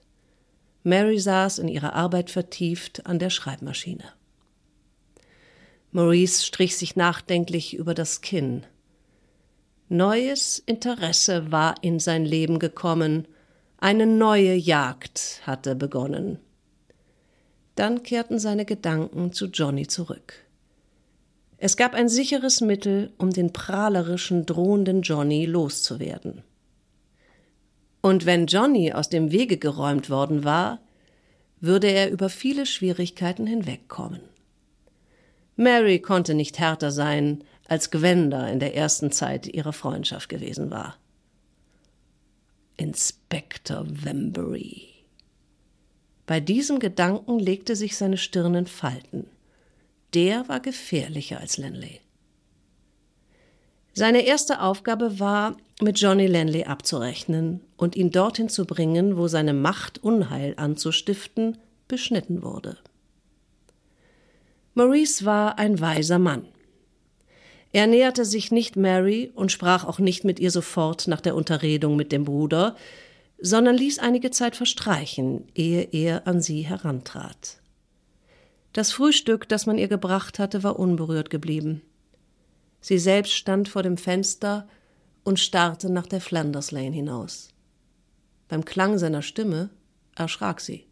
Mary 0.84 1.20
saß 1.20 1.60
in 1.60 1.68
ihrer 1.68 1.94
Arbeit 1.94 2.32
vertieft 2.32 3.06
an 3.06 3.20
der 3.20 3.30
Schreibmaschine. 3.30 4.06
Maurice 5.92 6.44
strich 6.44 6.78
sich 6.78 6.96
nachdenklich 6.96 7.76
über 7.76 7.94
das 7.94 8.22
Kinn. 8.22 8.66
Neues 9.90 10.58
Interesse 10.66 11.52
war 11.52 11.76
in 11.82 12.00
sein 12.00 12.26
Leben 12.26 12.60
gekommen, 12.60 13.28
eine 13.78 14.06
neue 14.06 14.54
Jagd 14.54 15.42
hatte 15.46 15.76
begonnen. 15.76 16.40
Dann 17.76 18.04
kehrten 18.04 18.40
seine 18.40 18.66
Gedanken 18.66 19.34
zu 19.34 19.48
Johnny 19.48 19.86
zurück. 19.86 20.34
Es 21.64 21.78
gab 21.78 21.94
ein 21.94 22.10
sicheres 22.10 22.60
Mittel, 22.60 23.14
um 23.20 23.30
den 23.30 23.54
prahlerischen, 23.54 24.48
drohenden 24.48 25.04
Johnny 25.04 25.46
loszuwerden. 25.46 26.42
Und 28.02 28.26
wenn 28.26 28.48
Johnny 28.48 28.94
aus 28.94 29.10
dem 29.10 29.32
Wege 29.32 29.58
geräumt 29.58 30.10
worden 30.10 30.44
war, 30.44 30.80
würde 31.60 31.86
er 31.86 32.10
über 32.10 32.30
viele 32.30 32.66
Schwierigkeiten 32.66 33.46
hinwegkommen. 33.46 34.22
Mary 35.56 36.00
konnte 36.00 36.34
nicht 36.34 36.58
härter 36.58 36.90
sein, 36.90 37.44
als 37.68 37.92
Gwenda 37.92 38.48
in 38.48 38.60
der 38.60 38.76
ersten 38.76 39.12
Zeit 39.12 39.46
ihrer 39.46 39.72
Freundschaft 39.72 40.30
gewesen 40.30 40.72
war. 40.72 40.98
Inspektor 42.76 43.86
Wembury. 43.88 44.88
Bei 46.26 46.40
diesem 46.40 46.80
Gedanken 46.80 47.38
legte 47.38 47.76
sich 47.76 47.98
seine 47.98 48.18
Stirn 48.18 48.56
in 48.56 48.66
Falten. 48.66 49.28
Der 50.14 50.48
war 50.50 50.60
gefährlicher 50.60 51.40
als 51.40 51.58
Lenley. 51.58 52.02
Seine 53.94 54.26
erste 54.26 54.62
Aufgabe 54.62 55.20
war, 55.20 55.58
mit 55.82 56.00
Johnny 56.00 56.28
Lenley 56.28 56.66
abzurechnen 56.66 57.62
und 57.78 57.96
ihn 57.96 58.12
dorthin 58.12 58.50
zu 58.50 58.66
bringen, 58.66 59.18
wo 59.18 59.28
seine 59.28 59.54
Macht, 59.54 60.04
Unheil 60.04 60.54
anzustiften, 60.58 61.58
beschnitten 61.88 62.44
wurde. 62.44 62.78
Maurice 64.74 65.26
war 65.26 65.60
ein 65.60 65.80
weiser 65.80 66.20
Mann. 66.20 66.46
Er 67.74 67.88
näherte 67.88 68.26
sich 68.26 68.52
nicht 68.52 68.76
Mary 68.76 69.32
und 69.34 69.52
sprach 69.52 69.86
auch 69.86 70.00
nicht 70.00 70.24
mit 70.24 70.40
ihr 70.40 70.52
sofort 70.52 71.08
nach 71.08 71.22
der 71.22 71.36
Unterredung 71.36 71.96
mit 71.96 72.12
dem 72.12 72.26
Bruder, 72.26 72.76
sondern 73.40 73.76
ließ 73.76 74.00
einige 74.00 74.32
Zeit 74.32 74.56
verstreichen, 74.56 75.48
ehe 75.56 75.88
er 75.92 76.28
an 76.28 76.42
sie 76.42 76.62
herantrat. 76.62 77.61
Das 78.74 78.92
Frühstück, 78.92 79.50
das 79.50 79.66
man 79.66 79.78
ihr 79.78 79.88
gebracht 79.88 80.40
hatte, 80.40 80.64
war 80.64 80.80
unberührt 80.80 81.30
geblieben. 81.30 81.82
Sie 82.80 82.98
selbst 82.98 83.34
stand 83.34 83.70
vor 83.70 83.84
dem 83.84 83.98
Fenster 83.98 84.68
und 85.24 85.40
starrte 85.40 85.90
nach 85.92 86.08
der 86.08 86.22
Flanders 86.22 86.72
Lane 86.72 86.96
hinaus. 86.96 87.50
Beim 88.48 88.66
Klang 88.66 88.98
seiner 88.98 89.22
Stimme 89.22 89.70
erschrak 90.16 90.62
sie. 90.62 90.86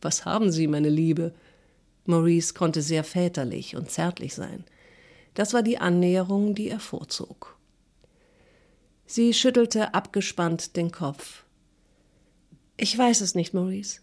Was 0.00 0.24
haben 0.24 0.52
Sie, 0.52 0.66
meine 0.66 0.90
Liebe? 0.90 1.34
Maurice 2.04 2.54
konnte 2.54 2.82
sehr 2.82 3.02
väterlich 3.02 3.74
und 3.74 3.90
zärtlich 3.90 4.34
sein. 4.34 4.64
Das 5.34 5.54
war 5.54 5.62
die 5.62 5.78
Annäherung, 5.78 6.54
die 6.54 6.68
er 6.68 6.80
vorzog. 6.80 7.58
Sie 9.06 9.34
schüttelte 9.34 9.94
abgespannt 9.94 10.76
den 10.76 10.92
Kopf. 10.92 11.44
Ich 12.76 12.96
weiß 12.96 13.20
es 13.20 13.34
nicht, 13.34 13.54
Maurice. 13.54 14.00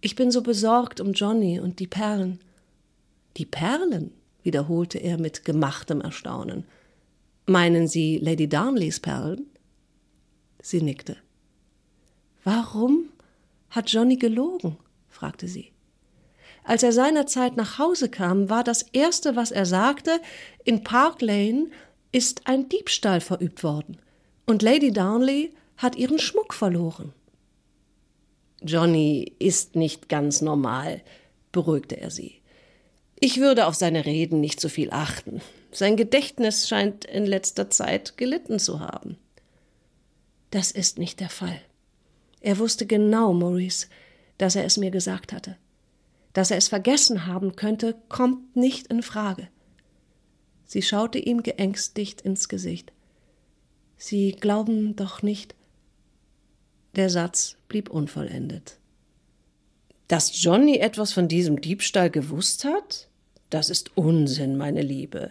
Ich 0.00 0.14
bin 0.14 0.30
so 0.30 0.42
besorgt 0.42 1.00
um 1.00 1.12
Johnny 1.12 1.58
und 1.58 1.80
die 1.80 1.86
Perlen. 1.86 2.40
Die 3.36 3.46
Perlen? 3.46 4.12
wiederholte 4.42 4.98
er 4.98 5.18
mit 5.18 5.44
gemachtem 5.44 6.00
Erstaunen. 6.00 6.64
Meinen 7.46 7.88
Sie 7.88 8.18
Lady 8.18 8.48
Darnleys 8.48 9.00
Perlen? 9.00 9.46
Sie 10.62 10.80
nickte. 10.80 11.16
Warum 12.44 13.10
hat 13.70 13.90
Johnny 13.90 14.16
gelogen? 14.16 14.76
fragte 15.08 15.48
sie. 15.48 15.72
Als 16.64 16.82
er 16.82 16.92
seinerzeit 16.92 17.56
nach 17.56 17.78
Hause 17.78 18.08
kam, 18.08 18.48
war 18.48 18.62
das 18.62 18.82
Erste, 18.82 19.36
was 19.36 19.50
er 19.50 19.66
sagte, 19.66 20.20
in 20.64 20.84
Park 20.84 21.22
Lane 21.22 21.68
ist 22.12 22.46
ein 22.46 22.68
Diebstahl 22.68 23.20
verübt 23.20 23.64
worden. 23.64 23.98
Und 24.46 24.62
Lady 24.62 24.92
Darnley 24.92 25.52
hat 25.76 25.96
ihren 25.96 26.18
Schmuck 26.18 26.54
verloren. 26.54 27.12
Johnny 28.62 29.34
ist 29.38 29.76
nicht 29.76 30.08
ganz 30.08 30.40
normal, 30.40 31.02
beruhigte 31.52 32.00
er 32.00 32.10
sie. 32.10 32.40
Ich 33.20 33.38
würde 33.38 33.66
auf 33.66 33.74
seine 33.74 34.06
Reden 34.06 34.40
nicht 34.40 34.60
so 34.60 34.68
viel 34.68 34.90
achten. 34.90 35.40
Sein 35.72 35.96
Gedächtnis 35.96 36.68
scheint 36.68 37.04
in 37.04 37.26
letzter 37.26 37.70
Zeit 37.70 38.16
gelitten 38.16 38.58
zu 38.58 38.80
haben. 38.80 39.16
Das 40.50 40.70
ist 40.70 40.98
nicht 40.98 41.20
der 41.20 41.28
Fall. 41.28 41.60
Er 42.40 42.58
wusste 42.58 42.86
genau, 42.86 43.32
Maurice, 43.32 43.88
dass 44.38 44.56
er 44.56 44.64
es 44.64 44.76
mir 44.76 44.90
gesagt 44.90 45.32
hatte. 45.32 45.56
Dass 46.32 46.50
er 46.50 46.56
es 46.56 46.68
vergessen 46.68 47.26
haben 47.26 47.56
könnte, 47.56 47.96
kommt 48.08 48.56
nicht 48.56 48.86
in 48.86 49.02
Frage. 49.02 49.48
Sie 50.64 50.82
schaute 50.82 51.18
ihm 51.18 51.42
geängstigt 51.42 52.20
ins 52.20 52.48
Gesicht. 52.48 52.92
Sie 53.96 54.32
glauben 54.32 54.94
doch 54.94 55.22
nicht. 55.22 55.54
Der 56.98 57.10
Satz 57.10 57.56
blieb 57.68 57.90
unvollendet. 57.90 58.76
Dass 60.08 60.42
Johnny 60.42 60.78
etwas 60.78 61.12
von 61.12 61.28
diesem 61.28 61.60
Diebstahl 61.60 62.10
gewusst 62.10 62.64
hat? 62.64 63.06
Das 63.50 63.70
ist 63.70 63.96
Unsinn, 63.96 64.56
meine 64.56 64.82
Liebe. 64.82 65.30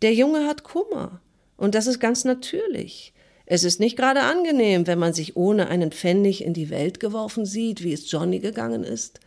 Der 0.00 0.14
Junge 0.14 0.46
hat 0.46 0.64
Kummer, 0.64 1.20
und 1.58 1.74
das 1.74 1.86
ist 1.86 2.00
ganz 2.00 2.24
natürlich. 2.24 3.12
Es 3.44 3.64
ist 3.64 3.80
nicht 3.80 3.98
gerade 3.98 4.22
angenehm, 4.22 4.86
wenn 4.86 4.98
man 4.98 5.12
sich 5.12 5.36
ohne 5.36 5.68
einen 5.68 5.92
Pfennig 5.92 6.42
in 6.42 6.54
die 6.54 6.70
Welt 6.70 7.00
geworfen 7.00 7.44
sieht, 7.44 7.84
wie 7.84 7.92
es 7.92 8.10
Johnny 8.10 8.38
gegangen 8.38 8.82
ist. 8.82 9.20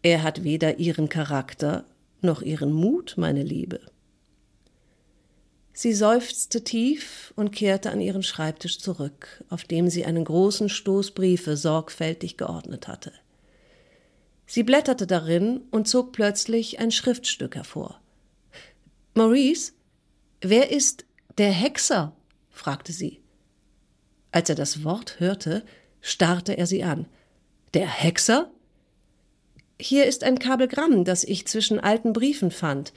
Er 0.00 0.22
hat 0.22 0.44
weder 0.44 0.78
ihren 0.78 1.10
Charakter 1.10 1.84
noch 2.22 2.40
ihren 2.40 2.72
Mut, 2.72 3.16
meine 3.18 3.42
Liebe. 3.42 3.80
Sie 5.80 5.92
seufzte 5.92 6.64
tief 6.64 7.32
und 7.36 7.52
kehrte 7.52 7.92
an 7.92 8.00
ihren 8.00 8.24
Schreibtisch 8.24 8.80
zurück, 8.80 9.44
auf 9.48 9.62
dem 9.62 9.88
sie 9.88 10.04
einen 10.04 10.24
großen 10.24 10.68
Stoß 10.68 11.12
Briefe 11.12 11.56
sorgfältig 11.56 12.36
geordnet 12.36 12.88
hatte. 12.88 13.12
Sie 14.44 14.64
blätterte 14.64 15.06
darin 15.06 15.60
und 15.70 15.86
zog 15.86 16.10
plötzlich 16.10 16.80
ein 16.80 16.90
Schriftstück 16.90 17.54
hervor. 17.54 18.00
Maurice, 19.14 19.72
wer 20.40 20.72
ist 20.72 21.04
der 21.38 21.52
Hexer? 21.52 22.12
fragte 22.50 22.90
sie. 22.90 23.20
Als 24.32 24.48
er 24.48 24.56
das 24.56 24.82
Wort 24.82 25.20
hörte, 25.20 25.64
starrte 26.00 26.58
er 26.58 26.66
sie 26.66 26.82
an. 26.82 27.06
Der 27.74 27.86
Hexer? 27.86 28.50
Hier 29.80 30.06
ist 30.06 30.24
ein 30.24 30.40
Kabelgramm, 30.40 31.04
das 31.04 31.22
ich 31.22 31.46
zwischen 31.46 31.78
alten 31.78 32.12
Briefen 32.12 32.50
fand. 32.50 32.92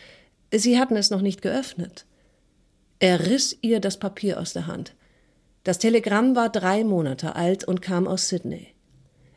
Sie 0.52 0.80
hatten 0.80 0.96
es 0.96 1.12
noch 1.12 1.22
nicht 1.22 1.44
geöffnet. 1.44 2.08
Er 3.02 3.26
riss 3.26 3.58
ihr 3.62 3.80
das 3.80 3.98
Papier 3.98 4.40
aus 4.40 4.54
der 4.54 4.68
Hand. 4.68 4.94
Das 5.64 5.80
Telegramm 5.80 6.36
war 6.36 6.50
drei 6.50 6.84
Monate 6.84 7.36
alt 7.36 7.64
und 7.64 7.82
kam 7.82 8.08
aus 8.08 8.30
Sydney. 8.30 8.68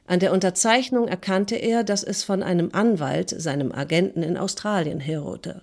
An 0.06 0.20
der 0.20 0.34
Unterzeichnung 0.34 1.08
erkannte 1.08 1.56
er, 1.56 1.82
dass 1.82 2.04
es 2.04 2.24
von 2.24 2.42
einem 2.42 2.68
Anwalt, 2.74 3.30
seinem 3.30 3.72
Agenten 3.72 4.22
in 4.22 4.36
Australien, 4.36 5.00
herrührte. 5.00 5.62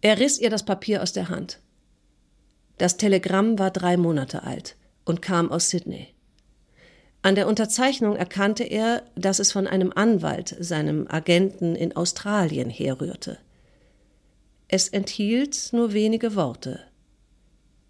Er 0.00 0.18
riss 0.20 0.38
ihr 0.38 0.48
das 0.48 0.64
Papier 0.64 1.02
aus 1.02 1.12
der 1.12 1.28
Hand. 1.28 1.60
Das 2.78 2.96
Telegramm 2.96 3.58
war 3.58 3.70
drei 3.70 3.98
Monate 3.98 4.42
alt 4.42 4.76
und 5.04 5.20
kam 5.20 5.52
aus 5.52 5.68
Sydney. 5.68 6.14
An 7.20 7.34
der 7.34 7.46
Unterzeichnung 7.46 8.16
erkannte 8.16 8.64
er, 8.64 9.02
dass 9.16 9.38
es 9.38 9.52
von 9.52 9.66
einem 9.66 9.92
Anwalt, 9.94 10.56
seinem 10.58 11.06
Agenten 11.08 11.76
in 11.76 11.94
Australien, 11.94 12.70
herrührte. 12.70 13.38
Es 14.74 14.88
enthielt 14.88 15.68
nur 15.74 15.92
wenige 15.92 16.34
Worte. 16.34 16.80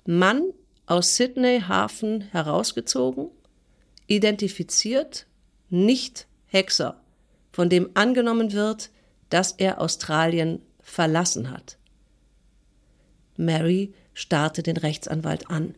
Mann 0.04 0.52
aus 0.86 1.14
Sydney 1.14 1.60
Hafen 1.60 2.22
herausgezogen, 2.32 3.30
identifiziert, 4.08 5.28
nicht 5.70 6.26
Hexer, 6.46 7.00
von 7.52 7.70
dem 7.70 7.90
angenommen 7.94 8.52
wird, 8.52 8.90
dass 9.30 9.52
er 9.52 9.80
Australien 9.80 10.60
verlassen 10.80 11.52
hat. 11.52 11.78
Mary 13.36 13.94
starrte 14.12 14.64
den 14.64 14.76
Rechtsanwalt 14.76 15.50
an, 15.50 15.76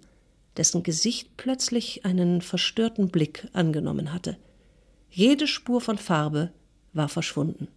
dessen 0.57 0.85
Gesicht 0.85 1.37
plötzlich 1.37 2.07
einen 2.07 2.41
verstörten 2.41 3.11
Blick 3.11 3.47
angenommen 3.53 4.11
hatte. 4.11 4.39
Jede 5.11 5.49
Spur 5.49 5.83
von 5.83 5.99
Farbe 5.99 6.51
war 6.95 7.11
verschwunden. 7.11 7.69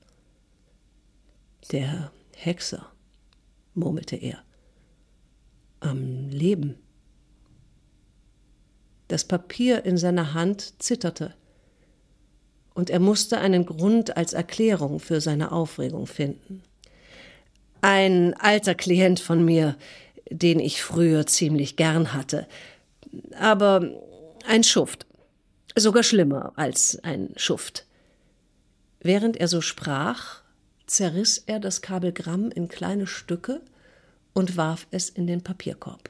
Der 1.74 2.14
Hexer 2.34 2.90
murmelte 3.78 4.16
er. 4.16 4.40
Am 5.80 6.30
Leben. 6.30 6.76
Das 9.08 9.24
Papier 9.24 9.86
in 9.86 9.98
seiner 9.98 10.34
Hand 10.34 10.82
zitterte, 10.82 11.34
und 12.74 12.92
er 12.92 13.00
musste 13.00 13.40
einen 13.40 13.66
Grund 13.66 14.18
als 14.18 14.34
Erklärung 14.34 15.00
für 15.00 15.20
seine 15.20 15.52
Aufregung 15.52 16.06
finden. 16.06 16.62
Ein 17.82 18.36
alter 18.36 18.76
Klient 18.76 19.20
von 19.20 19.44
mir, 19.44 19.76
den 20.30 20.60
ich 20.60 20.84
früher 20.84 21.26
ziemlich 21.26 21.76
gern 21.76 22.14
hatte, 22.14 22.48
aber 23.40 23.94
ein 24.46 24.64
Schuft, 24.64 25.08
sogar 25.76 26.04
schlimmer 26.04 26.54
als 26.56 27.00
ein 27.04 27.34
Schuft. 27.36 27.88
Während 29.00 29.38
er 29.38 29.48
so 29.48 29.62
sprach, 29.62 30.44
zerriss 30.88 31.44
er 31.46 31.60
das 31.60 31.82
Kabelgramm 31.82 32.50
in 32.50 32.70
kleine 32.70 33.06
Stücke 33.06 33.62
und 34.34 34.58
warf 34.58 34.88
es 34.90 35.10
in 35.10 35.28
den 35.28 35.44
Papierkorb. 35.44 36.10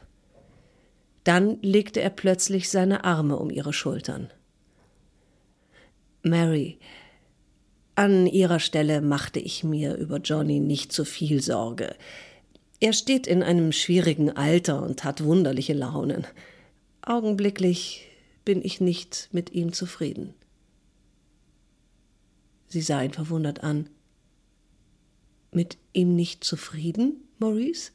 Dann 1.24 1.58
legte 1.62 2.00
er 2.02 2.12
plötzlich 2.12 2.70
seine 2.70 3.04
Arme 3.04 3.38
um 3.38 3.50
ihre 3.50 3.74
Schultern. 3.74 4.30
Mary, 6.22 6.80
an 7.96 8.28
ihrer 8.28 8.60
Stelle 8.60 9.02
machte 9.02 9.40
ich 9.40 9.63
mir 9.63 9.96
über 9.96 10.18
Johnny 10.20 10.60
nicht 10.60 10.92
zu 10.92 11.04
viel 11.04 11.42
Sorge. 11.42 11.96
Er 12.80 12.94
steht 12.94 13.26
in 13.26 13.42
einem 13.42 13.72
schwierigen 13.72 14.30
Alter 14.30 14.84
und 14.84 15.04
hat 15.04 15.24
wunderliche 15.24 15.74
Launen. 15.74 16.28
Augenblicklich 17.02 18.08
bin 18.46 18.63
ich 18.63 18.80
nicht 18.80 19.30
mit 19.32 19.52
ihm 19.52 19.74
zufrieden. 19.74 20.36
Sie 22.68 22.82
sah 22.82 23.02
ihn 23.02 23.13
verwundert 23.13 23.63
an 23.63 23.90
mit 25.58 25.80
ihm 25.93 26.15
nicht 26.15 26.43
zufrieden, 26.43 27.28
Maurice? 27.39 27.91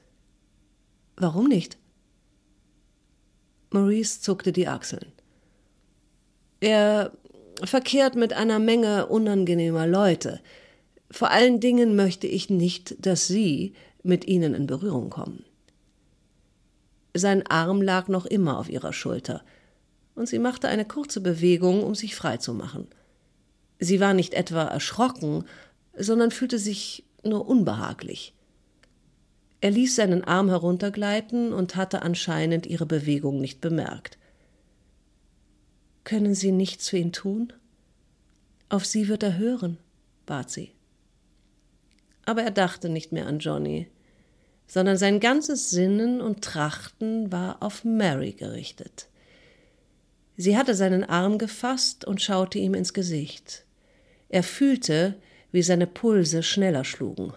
Warum 1.16 1.46
nicht? 1.46 1.79
Maurice 3.70 4.20
zuckte 4.20 4.51
die 4.51 4.66
Achseln. 4.66 5.12
Er 6.59 7.12
verkehrt 7.62 8.16
mit 8.16 8.33
einer 8.33 8.59
Menge 8.59 9.07
unangenehmer 9.07 9.87
Leute. 9.87 10.40
Vor 11.09 11.31
allen 11.31 11.61
Dingen 11.61 11.94
möchte 11.94 12.27
ich 12.27 12.51
nicht, 12.51 12.96
dass 13.07 13.29
Sie 13.29 13.75
mit 14.03 14.27
ihnen 14.27 14.55
in 14.55 14.66
Berührung 14.66 15.09
kommen. 15.09 15.44
Sein 17.14 17.46
Arm 17.46 17.81
lag 17.81 18.09
noch 18.09 18.27
immer 18.27 18.59
auf 18.59 18.68
ihrer 18.68 18.92
Schulter, 18.92 19.44
und 20.16 20.29
sie 20.29 20.40
machte 20.40 20.68
eine 20.68 20.85
kurze 20.85 21.20
Bewegung, 21.20 21.85
um 21.85 21.94
sich 21.94 22.16
frei 22.16 22.38
zu 22.38 22.53
machen. 22.55 22.88
Sie 23.79 24.01
war 24.01 24.14
nicht 24.14 24.35
etwa 24.35 24.64
erschrocken, 24.64 25.44
sondern 25.96 26.33
fühlte 26.33 26.59
sich 26.59 27.05
nur 27.22 27.48
unbehaglich. 27.48 28.35
Er 29.61 29.70
ließ 29.70 29.94
seinen 29.94 30.24
Arm 30.24 30.48
heruntergleiten 30.48 31.52
und 31.52 31.76
hatte 31.76 32.02
anscheinend 32.02 32.66
ihre 32.66 32.87
Bewegung 32.87 33.40
nicht 33.40 33.61
bemerkt. 33.61 34.18
Können 36.04 36.35
Sie 36.35 36.50
nichts 36.50 36.88
für 36.88 36.98
ihn 36.98 37.12
tun? 37.12 37.52
Auf 38.68 38.85
Sie 38.85 39.06
wird 39.06 39.22
er 39.22 39.38
hören, 39.38 39.78
bat 40.26 40.50
sie. 40.50 40.72
Aber 42.24 42.42
er 42.42 42.50
dachte 42.50 42.88
nicht 42.88 43.12
mehr 43.12 43.26
an 43.26 43.38
Johnny, 43.38 43.88
sondern 44.66 44.96
sein 44.96 45.20
ganzes 45.20 45.70
Sinnen 45.70 46.20
und 46.20 46.42
Trachten 46.42 47.30
war 47.30 47.62
auf 47.62 47.85
Mary 47.85 48.32
gerichtet. 48.32 49.08
Sie 50.37 50.56
hatte 50.56 50.74
seinen 50.74 51.04
Arm 51.04 51.38
gefasst 51.38 52.04
und 52.04 52.22
schaute 52.22 52.58
ihm 52.58 52.74
ins 52.74 52.94
Gesicht. 52.94 53.64
Er 54.28 54.42
fühlte, 54.42 55.20
wie 55.52 55.62
seine 55.62 55.86
Pulse 55.86 56.42
schneller 56.42 56.84
schlugen. 56.84 57.32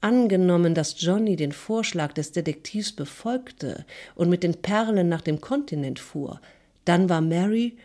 Angenommen, 0.00 0.74
dass 0.74 1.00
Johnny 1.00 1.34
den 1.34 1.52
Vorschlag 1.52 2.12
des 2.12 2.30
Detektivs 2.30 2.92
befolgte 2.92 3.84
und 4.14 4.28
mit 4.28 4.42
den 4.42 4.54
Perlen 4.62 5.08
nach 5.08 5.22
dem 5.22 5.40
Kontinent 5.40 5.98
fuhr, 5.98 6.40
dann 6.84 7.08
war 7.08 7.20
Mary 7.20 7.76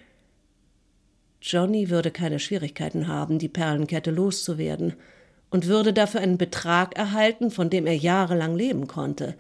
Johnny 1.42 1.90
würde 1.90 2.12
keine 2.12 2.40
Schwierigkeiten 2.40 3.08
haben, 3.08 3.40
die 3.40 3.50
Perlenkette 3.50 4.12
loszuwerden, 4.12 4.94
und 5.50 5.66
würde 5.68 5.92
dafür 5.92 6.22
einen 6.22 6.38
Betrag 6.38 6.96
erhalten, 6.96 7.52
von 7.52 7.70
dem 7.70 7.86
er 7.86 7.96
jahrelang 7.96 8.56
leben 8.56 8.88
konnte. 8.88 9.36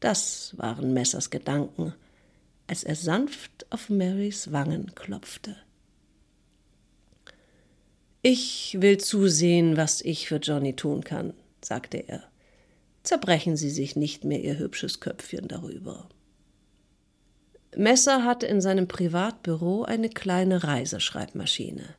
Das 0.00 0.54
waren 0.56 0.92
Messers 0.94 1.30
Gedanken, 1.30 1.94
als 2.66 2.82
er 2.82 2.96
sanft 2.96 3.66
auf 3.70 3.88
Marys 3.88 4.50
Wangen 4.50 4.94
klopfte. 4.94 5.54
Ich 8.24 8.76
will 8.80 8.98
zusehen, 8.98 9.76
was 9.76 10.00
ich 10.00 10.28
für 10.28 10.36
Johnny 10.36 10.76
tun 10.76 11.02
kann, 11.02 11.34
sagte 11.60 11.98
er. 11.98 12.22
Zerbrechen 13.02 13.56
Sie 13.56 13.70
sich 13.70 13.96
nicht 13.96 14.22
mehr 14.22 14.40
Ihr 14.40 14.60
hübsches 14.60 15.00
Köpfchen 15.00 15.48
darüber. 15.48 16.08
Messer 17.76 18.24
hatte 18.24 18.46
in 18.46 18.60
seinem 18.60 18.86
Privatbüro 18.86 19.82
eine 19.82 20.08
kleine 20.08 20.62
Reiseschreibmaschine. 20.62 21.96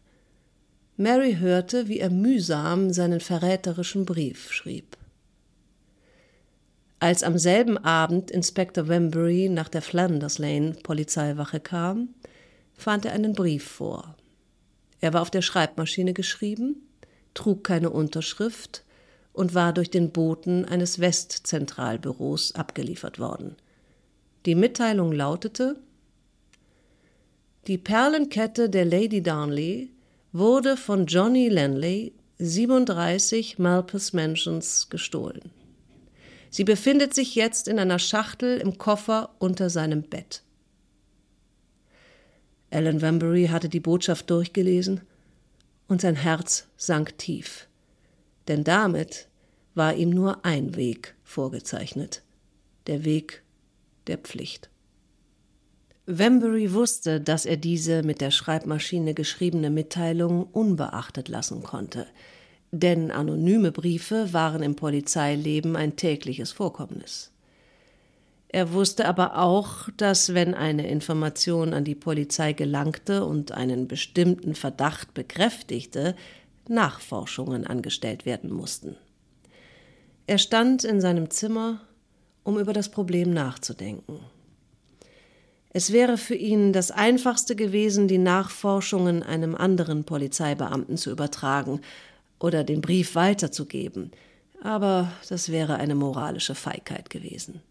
Mary 0.96 1.36
hörte, 1.40 1.90
wie 1.90 2.00
er 2.00 2.10
mühsam 2.10 2.94
seinen 2.94 3.20
verräterischen 3.20 4.06
Brief 4.06 4.54
schrieb. 4.54 4.96
Als 7.00 7.24
am 7.24 7.38
selben 7.38 7.78
Abend 7.78 8.32
Inspektor 8.32 8.88
Wembury 8.88 9.50
nach 9.50 9.68
der 9.68 9.82
Flanders 9.82 10.38
Lane 10.38 10.74
Polizeiwache 10.84 11.60
kam, 11.60 12.16
fand 12.78 13.04
er 13.06 13.12
einen 13.12 13.34
Brief 13.34 13.66
vor. 13.66 14.16
Er 15.04 15.12
war 15.12 15.22
auf 15.22 15.32
der 15.32 15.42
Schreibmaschine 15.42 16.14
geschrieben, 16.14 16.78
trug 17.34 17.66
keine 17.66 17.90
Unterschrift 17.90 18.86
und 19.34 19.54
war 19.54 19.74
durch 19.74 19.90
den 19.90 20.12
Boten 20.12 20.64
eines 20.64 20.98
Westzentralbüros 20.98 22.56
abgeliefert 22.56 23.20
worden. 23.20 23.58
Die 24.46 24.56
Mitteilung 24.56 25.12
lautete 25.12 25.76
Die 27.68 27.78
Perlenkette 27.78 28.70
der 28.70 28.86
Lady 28.86 29.22
Darnley 29.22 29.92
wurde 30.32 30.78
von 30.78 31.06
Johnny 31.06 31.50
Lanley 31.50 32.14
37 32.40 33.60
Malpas 33.60 34.14
Mansions 34.14 34.88
gestohlen. 34.88 35.52
Sie 36.50 36.64
befindet 36.64 37.14
sich 37.14 37.36
jetzt 37.36 37.68
in 37.68 37.78
einer 37.78 38.00
Schachtel 38.00 38.58
im 38.58 38.78
Koffer 38.78 39.36
unter 39.40 39.70
seinem 39.70 40.04
Bett. 40.04 40.44
Alan 42.74 43.02
Wambury 43.02 43.48
hatte 43.48 43.70
die 43.70 43.80
Botschaft 43.80 44.30
durchgelesen 44.30 45.02
und 45.88 46.02
sein 46.02 46.16
Herz 46.16 46.68
sank 46.76 47.18
tief. 47.18 47.68
Denn 48.48 48.64
damit 48.64 49.28
war 49.76 49.94
ihm 49.94 50.10
nur 50.10 50.44
ein 50.46 50.76
Weg 50.76 51.16
vorgezeichnet, 51.24 52.24
der 52.88 53.06
Weg 53.06 53.44
der 54.08 54.18
Pflicht. 54.18 54.70
Wembury 56.06 56.74
wusste, 56.74 57.22
dass 57.22 57.46
er 57.46 57.58
diese 57.58 58.04
mit 58.04 58.20
der 58.20 58.32
Schreibmaschine 58.32 59.14
geschriebene 59.14 59.70
Mitteilung 59.70 60.44
unbeachtet 60.44 61.30
lassen 61.30 61.64
konnte– 61.64 62.08
denn 62.74 63.12
anonyme 63.12 63.72
Briefe 63.72 64.34
waren 64.34 64.64
im 64.64 64.76
Polizeileben 64.76 65.76
ein 65.76 65.96
tägliches 65.96 66.52
Vorkommnis. 66.52 67.32
Er 68.54 68.72
wusste 68.72 69.08
aber 69.08 69.40
auch, 69.40 69.90
dass 69.98 70.36
wenn 70.36 70.54
eine 70.54 70.88
Information 70.88 71.74
an 71.74 71.84
die 71.84 71.96
Polizei 71.96 72.54
gelangte 72.54 73.26
und 73.26 73.52
einen 73.52 73.88
bestimmten 73.88 74.54
Verdacht 74.54 75.16
bekräftigte, 75.16 76.16
Nachforschungen 76.70 77.66
angestellt 77.66 78.28
werden 78.28 78.54
mussten. 78.54 78.96
Er 80.28 80.38
stand 80.38 80.84
in 80.84 81.02
seinem 81.02 81.32
Zimmer, 81.32 81.82
um 82.44 82.60
über 82.60 82.74
das 82.74 82.90
Problem 82.90 83.34
nachzudenken. 83.34 84.20
Es 85.72 85.92
wäre 85.92 86.18
für 86.18 86.36
ihn 86.36 86.74
das 86.74 86.92
Einfachste 86.92 87.56
gewesen, 87.56 88.08
die 88.08 88.20
Nachforschungen 88.20 89.24
einem 89.24 89.56
anderen 89.56 90.04
Polizeibeamten 90.04 90.98
zu 90.98 91.10
übertragen 91.10 91.82
oder 92.40 92.64
den 92.64 92.82
Brief 92.82 93.16
weiterzugeben, 93.16 94.12
aber 94.62 95.12
das 95.28 95.50
wäre 95.50 95.78
eine 95.78 95.96
moralische 95.96 96.54
Feigheit 96.54 97.10
gewesen. 97.10 97.64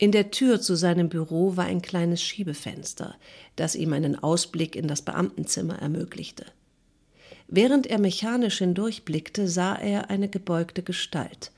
In 0.00 0.12
der 0.12 0.30
Tür 0.30 0.60
zu 0.60 0.76
seinem 0.76 1.08
Büro 1.08 1.56
war 1.56 1.64
ein 1.64 1.82
kleines 1.82 2.22
Schiebefenster, 2.22 3.16
das 3.56 3.74
ihm 3.74 3.92
einen 3.92 4.16
Ausblick 4.16 4.76
in 4.76 4.86
das 4.86 5.02
Beamtenzimmer 5.02 5.80
ermöglichte. 5.80 6.46
Während 7.48 7.86
er 7.88 7.98
mechanisch 7.98 8.58
hindurchblickte, 8.58 9.48
sah 9.48 9.74
er 9.74 10.08
eine 10.08 10.28
gebeugte 10.28 10.84
Gestalt. 10.84 11.50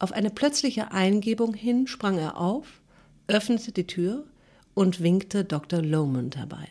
Auf 0.00 0.10
eine 0.10 0.30
plötzliche 0.30 0.90
Eingebung 0.90 1.54
hin 1.54 1.86
sprang 1.86 2.18
er 2.18 2.36
auf, 2.36 2.80
öffnete 3.28 3.70
die 3.70 3.86
Tür 3.86 4.24
und 4.74 5.00
winkte 5.00 5.44
Dr. 5.44 5.82
Lomond 5.82 6.36
herbei. 6.36 6.68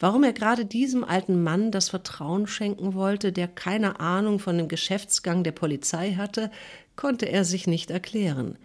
Warum 0.00 0.22
er 0.22 0.32
gerade 0.32 0.64
diesem 0.64 1.02
alten 1.02 1.42
Mann 1.42 1.72
das 1.72 1.88
Vertrauen 1.88 2.46
schenken 2.46 2.94
wollte, 2.94 3.32
der 3.32 3.48
keine 3.48 3.98
Ahnung 3.98 4.38
von 4.38 4.56
dem 4.56 4.68
Geschäftsgang 4.68 5.42
der 5.42 5.52
Polizei 5.52 6.12
hatte, 6.12 6.50
konnte 6.94 7.26
er 7.26 7.44
sich 7.44 7.66
nicht 7.66 7.90
erklären. 7.90 8.56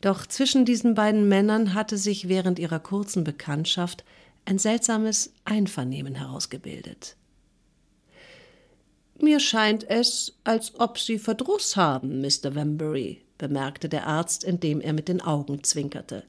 Doch 0.00 0.26
zwischen 0.26 0.64
diesen 0.64 0.94
beiden 0.94 1.28
Männern 1.28 1.74
hatte 1.74 1.96
sich 1.96 2.28
während 2.28 2.58
ihrer 2.58 2.80
kurzen 2.80 3.22
Bekanntschaft 3.22 4.04
ein 4.44 4.58
seltsames 4.58 5.32
Einvernehmen 5.44 6.16
herausgebildet. 6.16 7.16
Mir 9.18 9.40
scheint 9.40 9.88
es, 9.88 10.34
als 10.44 10.78
ob 10.78 10.98
Sie 10.98 11.18
Verdruss 11.18 11.76
haben, 11.76 12.20
Mr. 12.20 12.54
Wembury, 12.54 13.22
bemerkte 13.38 13.88
der 13.88 14.06
Arzt, 14.06 14.44
indem 14.44 14.80
er 14.80 14.92
mit 14.92 15.08
den 15.08 15.20
Augen 15.22 15.62
zwinkerte. 15.64 16.24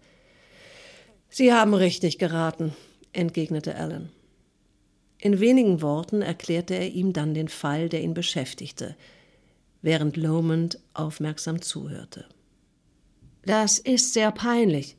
Sie 1.29 1.53
haben 1.53 1.73
richtig 1.73 2.17
geraten, 2.17 2.73
entgegnete 3.11 3.75
Alan. 3.75 4.09
In 5.19 5.39
wenigen 5.39 5.81
Worten 5.81 6.21
erklärte 6.21 6.75
er 6.75 6.89
ihm 6.89 7.13
dann 7.13 7.33
den 7.33 7.47
Fall, 7.47 7.89
der 7.89 8.01
ihn 8.01 8.13
beschäftigte, 8.13 8.95
während 9.81 10.15
Lomond 10.15 10.79
aufmerksam 10.93 11.61
zuhörte. 11.61 12.25
Das 13.43 13.79
ist 13.79 14.13
sehr 14.13 14.31
peinlich. 14.31 14.97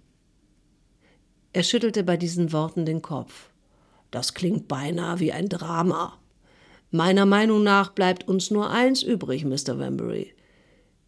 Er 1.52 1.62
schüttelte 1.62 2.02
bei 2.02 2.16
diesen 2.16 2.52
Worten 2.52 2.84
den 2.84 3.02
Kopf. 3.02 3.50
Das 4.10 4.34
klingt 4.34 4.68
beinahe 4.68 5.20
wie 5.20 5.32
ein 5.32 5.48
Drama. 5.48 6.18
Meiner 6.90 7.26
Meinung 7.26 7.62
nach 7.62 7.90
bleibt 7.92 8.26
uns 8.26 8.50
nur 8.50 8.70
eins 8.70 9.02
übrig, 9.02 9.44
Mr. 9.44 9.78
Wembury. 9.78 10.34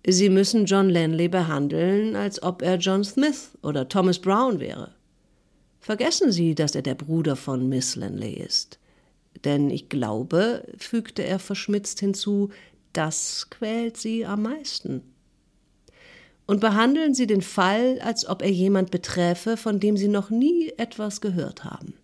Sie 0.07 0.29
müssen 0.29 0.67
John 0.67 0.89
Lanley 0.89 1.29
behandeln, 1.29 2.17
als 2.17 2.43
ob 2.43 2.63
er 2.63 2.77
John 2.77 3.05
Smith 3.05 3.51
oder 3.63 3.89
Thomas 3.89 4.19
Brown 4.19 4.61
wäre. 4.61 4.95
Vergessen 5.81 6.33
Sie, 6.33 6.55
dass 6.55 6.75
er 6.75 6.83
der 6.83 6.95
Bruder 6.95 7.37
von 7.37 7.69
Miss 7.69 7.97
Lanley 7.97 8.35
ist. 8.35 8.79
Denn 9.45 9.71
ich 9.71 9.89
glaube, 9.89 10.65
fügte 10.77 11.23
er 11.25 11.39
verschmitzt 11.39 12.01
hinzu, 12.01 12.51
das 12.93 13.49
quält 13.51 13.97
sie 13.97 14.27
am 14.27 14.43
meisten. 14.43 15.03
Und 16.47 16.61
behandeln 16.61 17.15
Sie 17.15 17.29
den 17.29 17.43
Fall, 17.43 18.01
als 18.01 18.27
ob 18.27 18.43
er 18.43 18.51
jemand 18.51 18.91
beträfe, 18.91 19.57
von 19.57 19.79
dem 19.79 19.97
Sie 19.97 20.09
noch 20.09 20.31
nie 20.31 20.73
etwas 20.79 21.21
gehört 21.21 21.63
haben. 21.63 21.95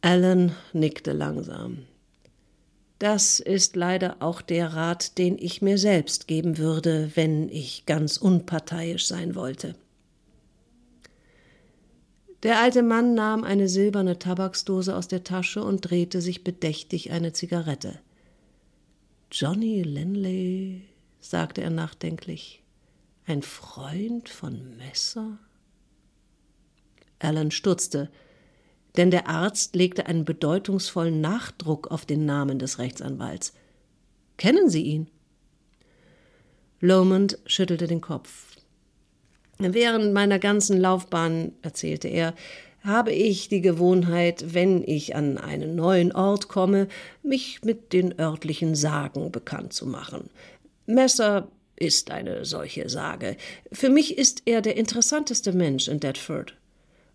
Alan 0.00 0.52
nickte 0.72 1.12
langsam. 1.12 1.84
Das 2.98 3.38
ist 3.38 3.76
leider 3.76 4.16
auch 4.20 4.40
der 4.40 4.72
Rat, 4.72 5.18
den 5.18 5.36
ich 5.38 5.60
mir 5.60 5.76
selbst 5.76 6.26
geben 6.26 6.56
würde, 6.56 7.10
wenn 7.14 7.50
ich 7.50 7.84
ganz 7.84 8.16
unparteiisch 8.16 9.06
sein 9.06 9.34
wollte. 9.34 9.74
Der 12.46 12.60
alte 12.60 12.84
Mann 12.84 13.14
nahm 13.14 13.42
eine 13.42 13.68
silberne 13.68 14.20
Tabaksdose 14.20 14.94
aus 14.94 15.08
der 15.08 15.24
Tasche 15.24 15.64
und 15.64 15.80
drehte 15.80 16.20
sich 16.20 16.44
bedächtig 16.44 17.10
eine 17.10 17.32
Zigarette. 17.32 17.98
Johnny 19.32 19.82
Lenley, 19.82 20.82
sagte 21.18 21.62
er 21.62 21.70
nachdenklich, 21.70 22.62
ein 23.26 23.42
Freund 23.42 24.28
von 24.28 24.76
Messer? 24.76 25.40
Alan 27.18 27.50
stutzte, 27.50 28.12
denn 28.96 29.10
der 29.10 29.28
Arzt 29.28 29.74
legte 29.74 30.06
einen 30.06 30.24
bedeutungsvollen 30.24 31.20
Nachdruck 31.20 31.88
auf 31.88 32.06
den 32.06 32.26
Namen 32.26 32.60
des 32.60 32.78
Rechtsanwalts. 32.78 33.54
Kennen 34.36 34.70
Sie 34.70 34.84
ihn? 34.84 35.10
Lomond 36.78 37.40
schüttelte 37.44 37.88
den 37.88 38.00
Kopf. 38.00 38.55
Während 39.58 40.12
meiner 40.12 40.38
ganzen 40.38 40.78
Laufbahn, 40.78 41.52
erzählte 41.62 42.08
er, 42.08 42.34
habe 42.84 43.12
ich 43.12 43.48
die 43.48 43.62
Gewohnheit, 43.62 44.54
wenn 44.54 44.84
ich 44.86 45.16
an 45.16 45.38
einen 45.38 45.74
neuen 45.74 46.12
Ort 46.12 46.48
komme, 46.48 46.88
mich 47.22 47.64
mit 47.64 47.92
den 47.92 48.18
örtlichen 48.18 48.74
Sagen 48.74 49.32
bekannt 49.32 49.72
zu 49.72 49.86
machen. 49.86 50.30
Messer 50.86 51.48
ist 51.74 52.10
eine 52.10 52.44
solche 52.44 52.88
Sage. 52.88 53.36
Für 53.72 53.90
mich 53.90 54.16
ist 54.16 54.42
er 54.46 54.62
der 54.62 54.76
interessanteste 54.76 55.52
Mensch 55.52 55.88
in 55.88 56.00
Deptford. 56.00 56.56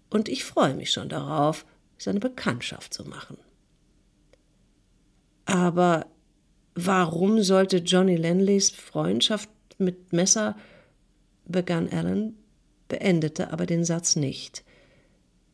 Und 0.09 0.27
ich 0.27 0.43
freue 0.43 0.73
mich 0.73 0.91
schon 0.91 1.09
darauf, 1.09 1.65
seine 1.97 2.19
Bekanntschaft 2.19 2.93
zu 2.93 3.05
machen. 3.05 3.37
Aber 5.45 6.05
warum 6.75 7.41
sollte 7.41 7.77
Johnny 7.77 8.15
Lenleys 8.15 8.69
Freundschaft 8.71 9.49
mit 9.77 10.11
Messer 10.11 10.55
begann 11.51 11.89
Alan, 11.89 12.35
beendete 12.87 13.51
aber 13.51 13.65
den 13.65 13.83
Satz 13.83 14.15
nicht. 14.15 14.63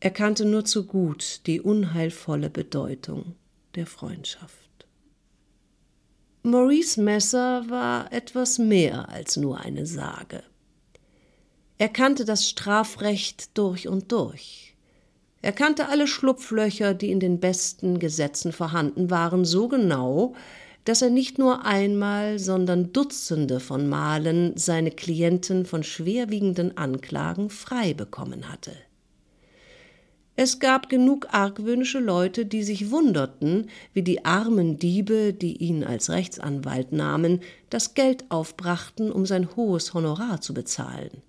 Er 0.00 0.10
kannte 0.10 0.44
nur 0.44 0.64
zu 0.64 0.86
gut 0.86 1.40
die 1.46 1.60
unheilvolle 1.60 2.50
Bedeutung 2.50 3.34
der 3.74 3.86
Freundschaft. 3.86 4.68
Maurice 6.42 7.02
Messer 7.02 7.68
war 7.68 8.12
etwas 8.12 8.58
mehr 8.58 9.08
als 9.08 9.36
nur 9.36 9.60
eine 9.60 9.86
Sage. 9.86 10.42
Er 11.78 11.88
kannte 11.88 12.24
das 12.24 12.48
Strafrecht 12.48 13.56
durch 13.58 13.86
und 13.88 14.10
durch. 14.12 14.74
Er 15.42 15.52
kannte 15.52 15.88
alle 15.88 16.06
Schlupflöcher, 16.06 16.94
die 16.94 17.10
in 17.10 17.20
den 17.20 17.38
besten 17.38 17.98
Gesetzen 17.98 18.52
vorhanden 18.52 19.10
waren, 19.10 19.44
so 19.44 19.68
genau, 19.68 20.34
dass 20.84 21.02
er 21.02 21.10
nicht 21.10 21.38
nur 21.38 21.64
einmal, 21.64 22.38
sondern 22.38 22.92
Dutzende 22.92 23.60
von 23.60 23.88
Malen 23.88 24.56
seine 24.56 24.90
Klienten 24.90 25.66
von 25.66 25.82
schwerwiegenden 25.82 26.76
Anklagen 26.76 27.50
frei 27.50 27.94
bekommen 27.94 28.48
hatte. 28.48 28.72
Es 30.40 30.60
gab 30.60 30.88
genug 30.88 31.26
argwöhnische 31.32 31.98
Leute, 31.98 32.46
die 32.46 32.62
sich 32.62 32.92
wunderten, 32.92 33.66
wie 33.92 34.02
die 34.02 34.24
armen 34.24 34.78
Diebe, 34.78 35.32
die 35.32 35.56
ihn 35.56 35.82
als 35.82 36.10
Rechtsanwalt 36.10 36.92
nahmen, 36.92 37.40
das 37.70 37.94
Geld 37.94 38.24
aufbrachten, 38.28 39.10
um 39.10 39.26
sein 39.26 39.56
hohes 39.56 39.94
Honorar 39.94 40.40
zu 40.40 40.54
bezahlen. 40.54 41.22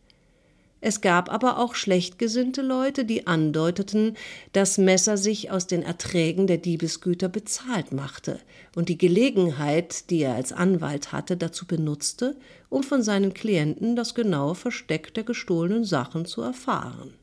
Es 0.82 1.02
gab 1.02 1.32
aber 1.32 1.58
auch 1.58 1.76
schlechtgesinnte 1.76 2.62
Leute, 2.62 3.04
die 3.04 3.28
andeuteten, 3.28 4.16
dass 4.54 4.78
Messer 4.78 5.18
sich 5.18 5.52
aus 5.52 5.68
den 5.68 5.84
Erträgen 5.84 6.48
der 6.48 6.58
Diebesgüter 6.58 7.28
bezahlt 7.28 7.92
machte 7.92 8.40
und 8.76 8.88
die 8.88 8.98
Gelegenheit, 8.98 10.10
die 10.10 10.22
er 10.22 10.36
als 10.36 10.54
Anwalt 10.54 11.12
hatte, 11.12 11.36
dazu 11.36 11.68
benutzte, 11.68 12.38
um 12.70 12.84
von 12.84 13.04
seinen 13.04 13.34
Klienten 13.34 13.98
das 13.98 14.16
genaue 14.16 14.56
Versteck 14.56 15.14
der 15.14 15.24
gestohlenen 15.24 15.84
Sachen 15.84 16.26
zu 16.26 16.42
erfahren. 16.42 17.14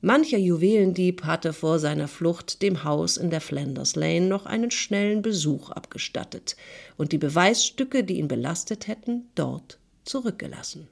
Mancher 0.00 0.38
Juwelendieb 0.38 1.24
hatte 1.24 1.52
vor 1.52 1.80
seiner 1.80 2.06
Flucht 2.06 2.62
dem 2.62 2.84
Haus 2.84 3.16
in 3.16 3.30
der 3.30 3.40
Flanders 3.40 3.96
Lane 3.96 4.28
noch 4.28 4.46
einen 4.46 4.70
schnellen 4.70 5.22
Besuch 5.22 5.70
abgestattet 5.70 6.54
und 6.96 7.10
die 7.10 7.18
Beweisstücke, 7.18 8.04
die 8.04 8.18
ihn 8.18 8.28
belastet 8.28 8.86
hätten, 8.86 9.26
dort 9.34 9.78
zurückgelassen. 10.04 10.86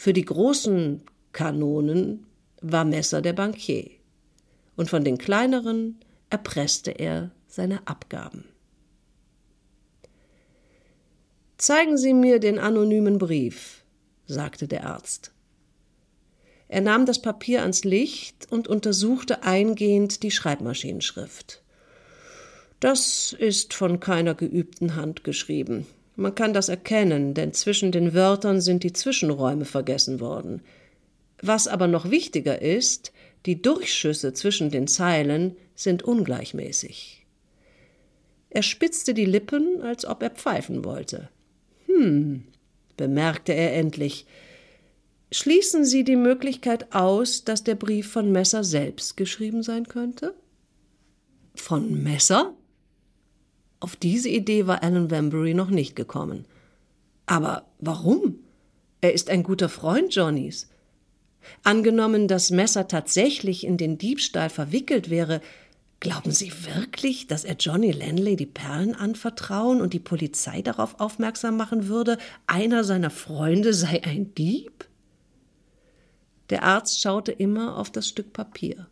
Für 0.00 0.14
die 0.14 0.24
großen 0.24 1.02
Kanonen 1.32 2.24
war 2.62 2.86
Messer 2.86 3.20
der 3.20 3.34
Bankier, 3.34 3.90
und 4.74 4.88
von 4.88 5.04
den 5.04 5.18
kleineren 5.18 6.00
erpresste 6.30 6.92
er 6.92 7.32
seine 7.48 7.86
Abgaben. 7.86 8.44
Zeigen 11.58 11.98
Sie 11.98 12.14
mir 12.14 12.40
den 12.40 12.58
anonymen 12.58 13.18
Brief, 13.18 13.84
sagte 14.24 14.68
der 14.68 14.86
Arzt. 14.86 15.32
Er 16.68 16.80
nahm 16.80 17.04
das 17.04 17.20
Papier 17.20 17.60
ans 17.60 17.84
Licht 17.84 18.50
und 18.50 18.68
untersuchte 18.68 19.42
eingehend 19.42 20.22
die 20.22 20.30
Schreibmaschinenschrift. 20.30 21.62
Das 22.80 23.36
ist 23.38 23.74
von 23.74 24.00
keiner 24.00 24.34
geübten 24.34 24.96
Hand 24.96 25.24
geschrieben. 25.24 25.86
Man 26.20 26.34
kann 26.34 26.52
das 26.52 26.68
erkennen, 26.68 27.32
denn 27.32 27.54
zwischen 27.54 27.92
den 27.92 28.12
Wörtern 28.12 28.60
sind 28.60 28.82
die 28.82 28.92
Zwischenräume 28.92 29.64
vergessen 29.64 30.20
worden. 30.20 30.60
Was 31.40 31.66
aber 31.66 31.86
noch 31.86 32.10
wichtiger 32.10 32.60
ist, 32.60 33.10
die 33.46 33.62
Durchschüsse 33.62 34.34
zwischen 34.34 34.70
den 34.70 34.86
Zeilen 34.86 35.56
sind 35.74 36.02
ungleichmäßig. 36.02 37.24
Er 38.50 38.62
spitzte 38.62 39.14
die 39.14 39.24
Lippen, 39.24 39.80
als 39.80 40.04
ob 40.04 40.22
er 40.22 40.28
pfeifen 40.28 40.84
wollte. 40.84 41.30
Hm, 41.86 42.44
bemerkte 42.98 43.54
er 43.54 43.74
endlich, 43.74 44.26
Schließen 45.32 45.86
Sie 45.86 46.04
die 46.04 46.16
Möglichkeit 46.16 46.94
aus, 46.94 47.44
dass 47.44 47.64
der 47.64 47.76
Brief 47.76 48.10
von 48.10 48.30
Messer 48.30 48.62
selbst 48.62 49.16
geschrieben 49.16 49.62
sein 49.62 49.88
könnte? 49.88 50.34
Von 51.54 52.02
Messer? 52.02 52.52
Auf 53.80 53.96
diese 53.96 54.28
Idee 54.28 54.66
war 54.66 54.82
Alan 54.82 55.10
Wambury 55.10 55.54
noch 55.54 55.70
nicht 55.70 55.96
gekommen. 55.96 56.44
Aber 57.26 57.64
warum? 57.78 58.38
Er 59.00 59.14
ist 59.14 59.30
ein 59.30 59.42
guter 59.42 59.70
Freund 59.70 60.14
Johnnys. 60.14 60.68
Angenommen, 61.62 62.28
dass 62.28 62.50
Messer 62.50 62.86
tatsächlich 62.86 63.64
in 63.64 63.78
den 63.78 63.96
Diebstahl 63.96 64.50
verwickelt 64.50 65.08
wäre, 65.08 65.40
glauben 66.00 66.32
Sie 66.32 66.52
wirklich, 66.66 67.26
dass 67.26 67.44
er 67.44 67.56
Johnny 67.56 67.92
Lanley 67.92 68.36
die 68.36 68.46
Perlen 68.46 68.94
anvertrauen 68.94 69.80
und 69.80 69.94
die 69.94 70.00
Polizei 70.00 70.60
darauf 70.60 71.00
aufmerksam 71.00 71.56
machen 71.56 71.88
würde, 71.88 72.18
einer 72.46 72.84
seiner 72.84 73.10
Freunde 73.10 73.72
sei 73.72 74.04
ein 74.04 74.34
Dieb? 74.34 74.86
Der 76.50 76.64
Arzt 76.64 77.00
schaute 77.00 77.32
immer 77.32 77.78
auf 77.78 77.90
das 77.90 78.08
Stück 78.08 78.32
Papier. 78.32 78.88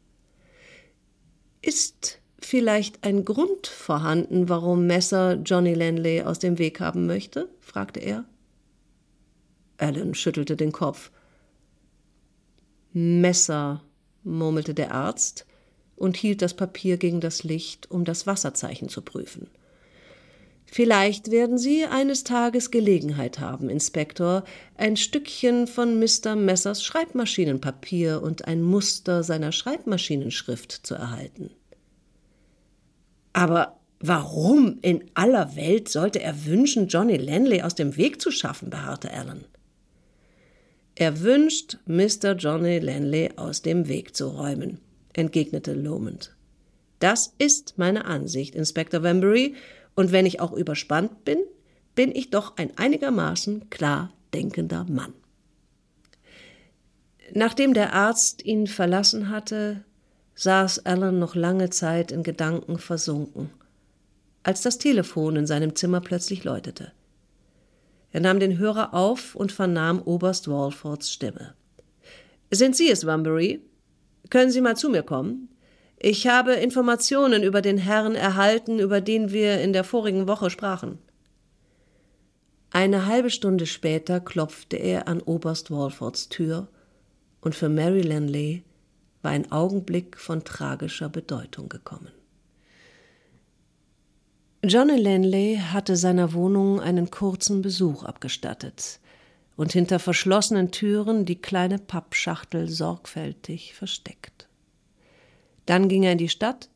Ist 1.61 2.21
vielleicht 2.41 3.05
ein 3.05 3.25
Grund 3.25 3.67
vorhanden, 3.67 4.49
warum 4.49 4.87
Messer 4.87 5.35
Johnny 5.35 5.75
Lanley 5.75 6.23
aus 6.23 6.39
dem 6.39 6.59
Weg 6.59 6.81
haben 6.81 7.07
möchte? 7.07 7.49
fragte 7.61 8.01
er. 8.01 8.25
Alan 9.79 10.15
schüttelte 10.15 10.57
den 10.57 10.73
Kopf. 10.73 11.11
Messer, 12.93 13.83
murmelte 14.25 14.75
der 14.75 14.93
Arzt 14.93 15.47
und 15.97 16.17
hielt 16.17 16.43
das 16.43 16.55
Papier 16.55 16.97
gegen 16.97 17.21
das 17.21 17.45
Licht, 17.45 17.91
um 17.91 18.05
das 18.05 18.27
Wasserzeichen 18.27 18.89
zu 18.89 19.03
prüfen. 19.03 19.49
Vielleicht 20.71 21.31
werden 21.31 21.57
Sie 21.57 21.87
eines 21.87 22.25
Tages 22.25 22.71
Gelegenheit 22.71 23.39
haben, 23.39 23.71
Inspektor, 23.71 24.45
ein 24.77 24.97
Stückchen 24.97 25.67
von 25.67 25.99
Mr. 25.99 26.37
Messers 26.37 26.85
Schreibmaschinenpapier 26.85 28.21
und 28.23 28.47
ein 28.47 28.63
Muster 28.63 29.23
seiner 29.23 29.51
Schreibmaschinenschrift 29.51 30.73
zu 30.73 30.95
erhalten. 30.95 31.51
Aber 33.39 33.79
warum 34.01 34.81
in 34.83 35.05
aller 35.15 35.55
Welt 35.55 35.89
sollte 35.89 36.21
er 36.21 36.45
wünschen, 36.45 36.89
Johnny 36.89 37.17
Lanley 37.17 37.63
aus 37.63 37.77
dem 37.77 37.97
Weg 37.97 38.21
zu 38.21 38.33
schaffen, 38.33 38.69
beharrte 38.69 39.13
Alan. 39.13 39.45
Er 40.97 41.21
wünscht, 41.21 41.79
Mr. 41.87 42.33
Johnny 42.33 42.81
Lanley 42.81 43.31
aus 43.37 43.63
dem 43.63 43.87
Weg 43.87 44.17
zu 44.17 44.27
räumen, 44.27 44.81
entgegnete 45.13 45.73
Lomond. 45.75 46.35
Das 46.99 47.33
ist 47.39 47.75
meine 47.77 48.07
Ansicht, 48.07 48.57
Inspektor 48.57 49.05
Wembury, 49.05 49.55
und 49.95 50.11
wenn 50.11 50.27
ich 50.27 50.41
auch 50.41 50.53
überspannt 50.53 51.25
bin, 51.25 51.39
bin 51.95 52.13
ich 52.13 52.31
doch 52.31 52.57
ein 52.57 52.77
einigermaßen 52.77 53.71
klar 53.71 54.13
denkender 54.35 54.85
Mann. 54.89 55.13
Nachdem 57.35 57.73
der 57.73 57.93
Arzt 57.93 58.45
ihn 58.45 58.67
verlassen 58.67 59.29
hatte, 59.29 59.85
saß 60.39 60.87
Alan 60.87 61.19
noch 61.19 61.35
lange 61.35 61.69
Zeit 61.69 62.13
in 62.13 62.23
Gedanken 62.23 62.79
versunken, 62.79 63.51
als 64.45 64.63
das 64.63 64.79
Telefon 64.79 65.35
in 65.35 65.47
seinem 65.49 65.75
Zimmer 65.75 66.01
plötzlich 66.01 66.45
läutete. 66.45 66.93
Er 68.13 68.21
nahm 68.21 68.39
den 68.39 68.57
Hörer 68.57 68.95
auf 68.95 69.35
und 69.35 69.51
vernahm 69.51 70.01
Oberst 70.01 70.47
Walfords 70.49 71.13
Stimme. 71.13 71.55
Sind 72.53 72.77
Sie 72.77 72.89
es, 72.89 73.05
Wambury? 73.05 73.61
Können 74.31 74.53
Sie 74.53 74.61
mal 74.61 74.77
zu 74.77 74.89
mir 74.89 75.03
kommen? 75.03 75.49
Ich 75.99 76.29
habe 76.29 76.53
Informationen 76.53 77.43
über 77.43 77.61
den 77.61 77.77
Herrn 77.77 78.15
erhalten, 78.15 78.79
über 78.79 79.01
den 79.01 79.33
wir 79.33 79.61
in 79.61 79.73
der 79.73 79.83
vorigen 79.83 80.29
Woche 80.29 80.51
sprachen. 80.51 80.99
Eine 82.71 83.07
halbe 83.07 83.31
Stunde 83.31 83.67
später 83.67 84.21
klopfte 84.21 84.77
er 84.77 85.09
an 85.09 85.21
Oberst 85.21 85.73
Walfords 85.73 86.29
Tür, 86.29 86.69
und 87.41 87.55
für 87.55 87.69
Mary 87.69 88.03
Lanley 88.03 88.63
war 89.23 89.33
ein 89.33 89.51
Augenblick 89.51 90.19
von 90.19 90.45
tragischer 90.45 91.09
Bedeutung 91.09 91.69
gekommen. 91.69 92.13
Johnny 94.65 94.97
Lanley 94.97 95.61
hatte 95.73 95.97
seiner 95.97 96.33
Wohnung 96.33 96.81
einen 96.81 97.11
kurzen 97.11 97.63
Besuch 97.63 98.03
abgestattet 98.03 98.99
und 99.57 99.73
hinter 99.73 99.99
verschlossenen 99.99 100.71
Türen 100.71 101.25
die 101.25 101.41
kleine 101.41 101.79
Pappschachtel 101.79 102.69
sorgfältig 102.69 103.75
versteckt. 103.75 104.49
Dann 105.67 105.89
ging 105.89 106.03
er 106.03 106.13
in 106.13 106.19
die 106.19 106.29
Stadt, 106.29 106.71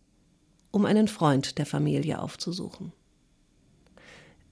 um 0.70 0.84
einen 0.84 1.08
Freund 1.08 1.58
der 1.58 1.66
Familie 1.66 2.20
aufzusuchen. 2.20 2.92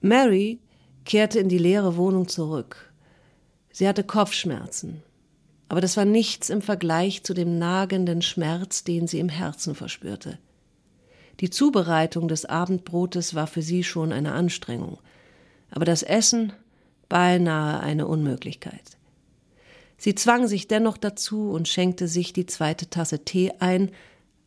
Mary 0.01 0.59
kehrte 1.05 1.39
in 1.39 1.49
die 1.49 1.57
leere 1.57 1.95
Wohnung 1.95 2.27
zurück. 2.27 2.91
Sie 3.71 3.87
hatte 3.87 4.03
Kopfschmerzen, 4.03 5.03
aber 5.71 5.79
das 5.79 5.95
war 5.95 6.03
nichts 6.03 6.49
im 6.49 6.61
Vergleich 6.61 7.23
zu 7.23 7.33
dem 7.33 7.57
nagenden 7.57 8.21
Schmerz, 8.21 8.83
den 8.83 9.07
sie 9.07 9.19
im 9.19 9.29
Herzen 9.29 9.73
verspürte. 9.73 10.37
Die 11.39 11.49
Zubereitung 11.49 12.27
des 12.27 12.43
Abendbrotes 12.43 13.35
war 13.35 13.47
für 13.47 13.61
sie 13.61 13.85
schon 13.85 14.11
eine 14.11 14.33
Anstrengung, 14.33 14.99
aber 15.69 15.85
das 15.85 16.03
Essen 16.03 16.51
beinahe 17.07 17.79
eine 17.79 18.05
Unmöglichkeit. 18.05 18.97
Sie 19.97 20.13
zwang 20.13 20.45
sich 20.45 20.67
dennoch 20.67 20.97
dazu 20.97 21.51
und 21.51 21.69
schenkte 21.69 22.09
sich 22.09 22.33
die 22.33 22.47
zweite 22.47 22.89
Tasse 22.89 23.23
Tee 23.23 23.53
ein, 23.59 23.91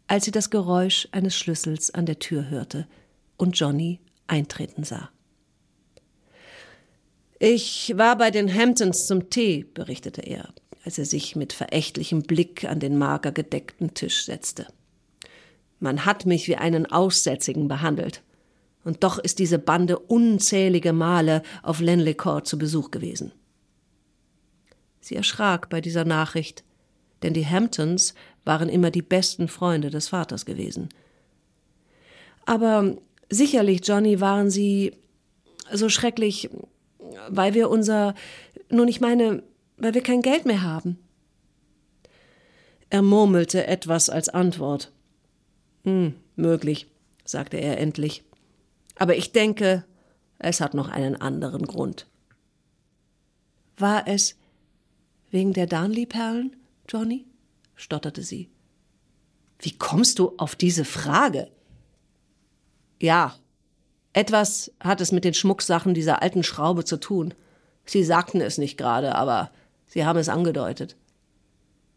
als 0.06 0.26
sie 0.26 0.30
das 0.30 0.50
Geräusch 0.50 1.08
eines 1.12 1.38
Schlüssels 1.38 1.90
an 1.90 2.04
der 2.04 2.18
Tür 2.18 2.50
hörte 2.50 2.86
und 3.38 3.58
Johnny 3.58 3.98
eintreten 4.26 4.84
sah. 4.84 5.08
Ich 7.38 7.94
war 7.96 8.18
bei 8.18 8.30
den 8.30 8.52
Hamptons 8.52 9.06
zum 9.06 9.30
Tee, 9.30 9.64
berichtete 9.64 10.20
er, 10.20 10.52
als 10.84 10.98
er 10.98 11.06
sich 11.06 11.34
mit 11.34 11.52
verächtlichem 11.52 12.22
Blick 12.22 12.64
an 12.64 12.78
den 12.78 12.98
mager 12.98 13.32
gedeckten 13.32 13.94
Tisch 13.94 14.24
setzte. 14.24 14.66
Man 15.80 16.04
hat 16.04 16.26
mich 16.26 16.46
wie 16.48 16.56
einen 16.56 16.86
Aussätzigen 16.86 17.68
behandelt. 17.68 18.22
Und 18.84 19.02
doch 19.02 19.18
ist 19.18 19.38
diese 19.38 19.58
Bande 19.58 19.98
unzählige 19.98 20.92
Male 20.92 21.42
auf 21.62 21.80
Lenley 21.80 22.14
Court 22.14 22.46
zu 22.46 22.58
Besuch 22.58 22.90
gewesen. 22.90 23.32
Sie 25.00 25.16
erschrak 25.16 25.70
bei 25.70 25.80
dieser 25.80 26.04
Nachricht, 26.04 26.64
denn 27.22 27.32
die 27.32 27.46
Hamptons 27.46 28.14
waren 28.44 28.68
immer 28.68 28.90
die 28.90 29.02
besten 29.02 29.48
Freunde 29.48 29.88
des 29.88 30.08
Vaters 30.08 30.44
gewesen. 30.44 30.90
Aber 32.44 32.96
sicherlich, 33.30 33.80
Johnny, 33.86 34.20
waren 34.20 34.50
sie 34.50 34.92
so 35.72 35.88
schrecklich, 35.88 36.50
weil 37.30 37.54
wir 37.54 37.70
unser, 37.70 38.14
nun 38.68 38.88
ich 38.88 39.00
meine, 39.00 39.42
weil 39.76 39.94
wir 39.94 40.02
kein 40.02 40.22
Geld 40.22 40.46
mehr 40.46 40.62
haben. 40.62 40.98
Er 42.90 43.02
murmelte 43.02 43.66
etwas 43.66 44.08
als 44.08 44.28
Antwort. 44.28 44.92
Hm, 45.84 46.14
möglich, 46.36 46.86
sagte 47.24 47.56
er 47.56 47.78
endlich. 47.78 48.24
Aber 48.96 49.16
ich 49.16 49.32
denke, 49.32 49.84
es 50.38 50.60
hat 50.60 50.74
noch 50.74 50.88
einen 50.88 51.16
anderen 51.16 51.66
Grund. 51.66 52.06
War 53.76 54.06
es 54.06 54.36
wegen 55.30 55.52
der 55.52 55.66
Darnley-Perlen, 55.66 56.56
Johnny? 56.88 57.26
stotterte 57.74 58.22
sie. 58.22 58.50
Wie 59.58 59.76
kommst 59.76 60.18
du 60.18 60.34
auf 60.36 60.54
diese 60.54 60.84
Frage? 60.84 61.50
Ja, 63.00 63.34
etwas 64.12 64.72
hat 64.78 65.00
es 65.00 65.10
mit 65.10 65.24
den 65.24 65.34
Schmucksachen 65.34 65.94
dieser 65.94 66.22
alten 66.22 66.44
Schraube 66.44 66.84
zu 66.84 66.98
tun. 66.98 67.34
Sie 67.84 68.04
sagten 68.04 68.40
es 68.40 68.58
nicht 68.58 68.78
gerade, 68.78 69.16
aber 69.16 69.50
sie 69.86 70.04
haben 70.04 70.18
es 70.18 70.28
angedeutet. 70.28 70.96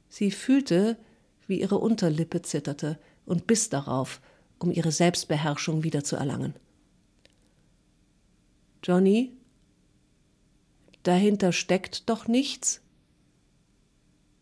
Sie 0.10 0.32
fühlte, 0.32 0.98
wie 1.48 1.62
ihre 1.62 1.78
Unterlippe 1.78 2.42
zitterte 2.42 2.98
und 3.26 3.48
biss 3.48 3.70
darauf, 3.70 4.22
um 4.60 4.72
ihre 4.72 4.92
Selbstbeherrschung 4.92 5.84
wiederzuerlangen. 5.84 6.54
Johnny, 8.84 9.34
dahinter 11.04 11.52
steckt 11.52 12.10
doch 12.10 12.28
nichts? 12.28 12.82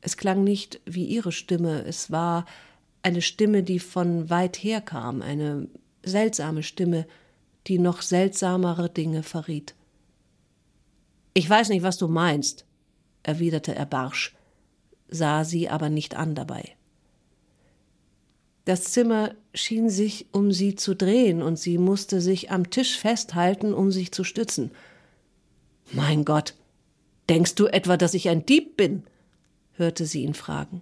Es 0.01 0.17
klang 0.17 0.43
nicht 0.43 0.81
wie 0.85 1.05
ihre 1.05 1.31
Stimme, 1.31 1.83
es 1.83 2.11
war 2.11 2.45
eine 3.01 3.21
Stimme, 3.21 3.63
die 3.63 3.79
von 3.79 4.29
weit 4.29 4.57
her 4.57 4.81
kam, 4.81 5.21
eine 5.21 5.67
seltsame 6.03 6.63
Stimme, 6.63 7.07
die 7.67 7.79
noch 7.79 8.01
seltsamere 8.01 8.89
Dinge 8.89 9.23
verriet. 9.23 9.75
Ich 11.33 11.49
weiß 11.49 11.69
nicht, 11.69 11.83
was 11.83 11.97
du 11.97 12.07
meinst, 12.07 12.65
erwiderte 13.25 13.75
er 13.75 13.85
barsch, 13.85 14.35
sah 15.07 15.43
sie 15.43 15.69
aber 15.69 15.89
nicht 15.89 16.15
an 16.15 16.35
dabei. 16.35 16.75
Das 18.65 18.85
Zimmer 18.85 19.35
schien 19.53 19.89
sich 19.89 20.25
um 20.31 20.51
sie 20.51 20.75
zu 20.75 20.95
drehen, 20.95 21.41
und 21.41 21.57
sie 21.57 21.77
musste 21.77 22.19
sich 22.19 22.51
am 22.51 22.71
Tisch 22.71 22.97
festhalten, 22.97 23.73
um 23.73 23.91
sich 23.91 24.11
zu 24.11 24.23
stützen. 24.23 24.71
Mein 25.91 26.25
Gott, 26.25 26.55
denkst 27.29 27.55
du 27.55 27.67
etwa, 27.67 27.95
dass 27.95 28.15
ich 28.15 28.27
ein 28.29 28.45
Dieb 28.45 28.75
bin? 28.75 29.03
hörte 29.73 30.05
sie 30.05 30.23
ihn 30.23 30.33
fragen. 30.33 30.81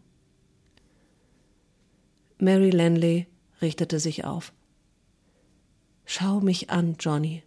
Mary 2.38 2.70
Lanley 2.70 3.28
richtete 3.62 4.00
sich 4.00 4.24
auf. 4.24 4.54
Schau 6.06 6.40
mich 6.40 6.70
an, 6.70 6.96
Johnny. 7.00 7.44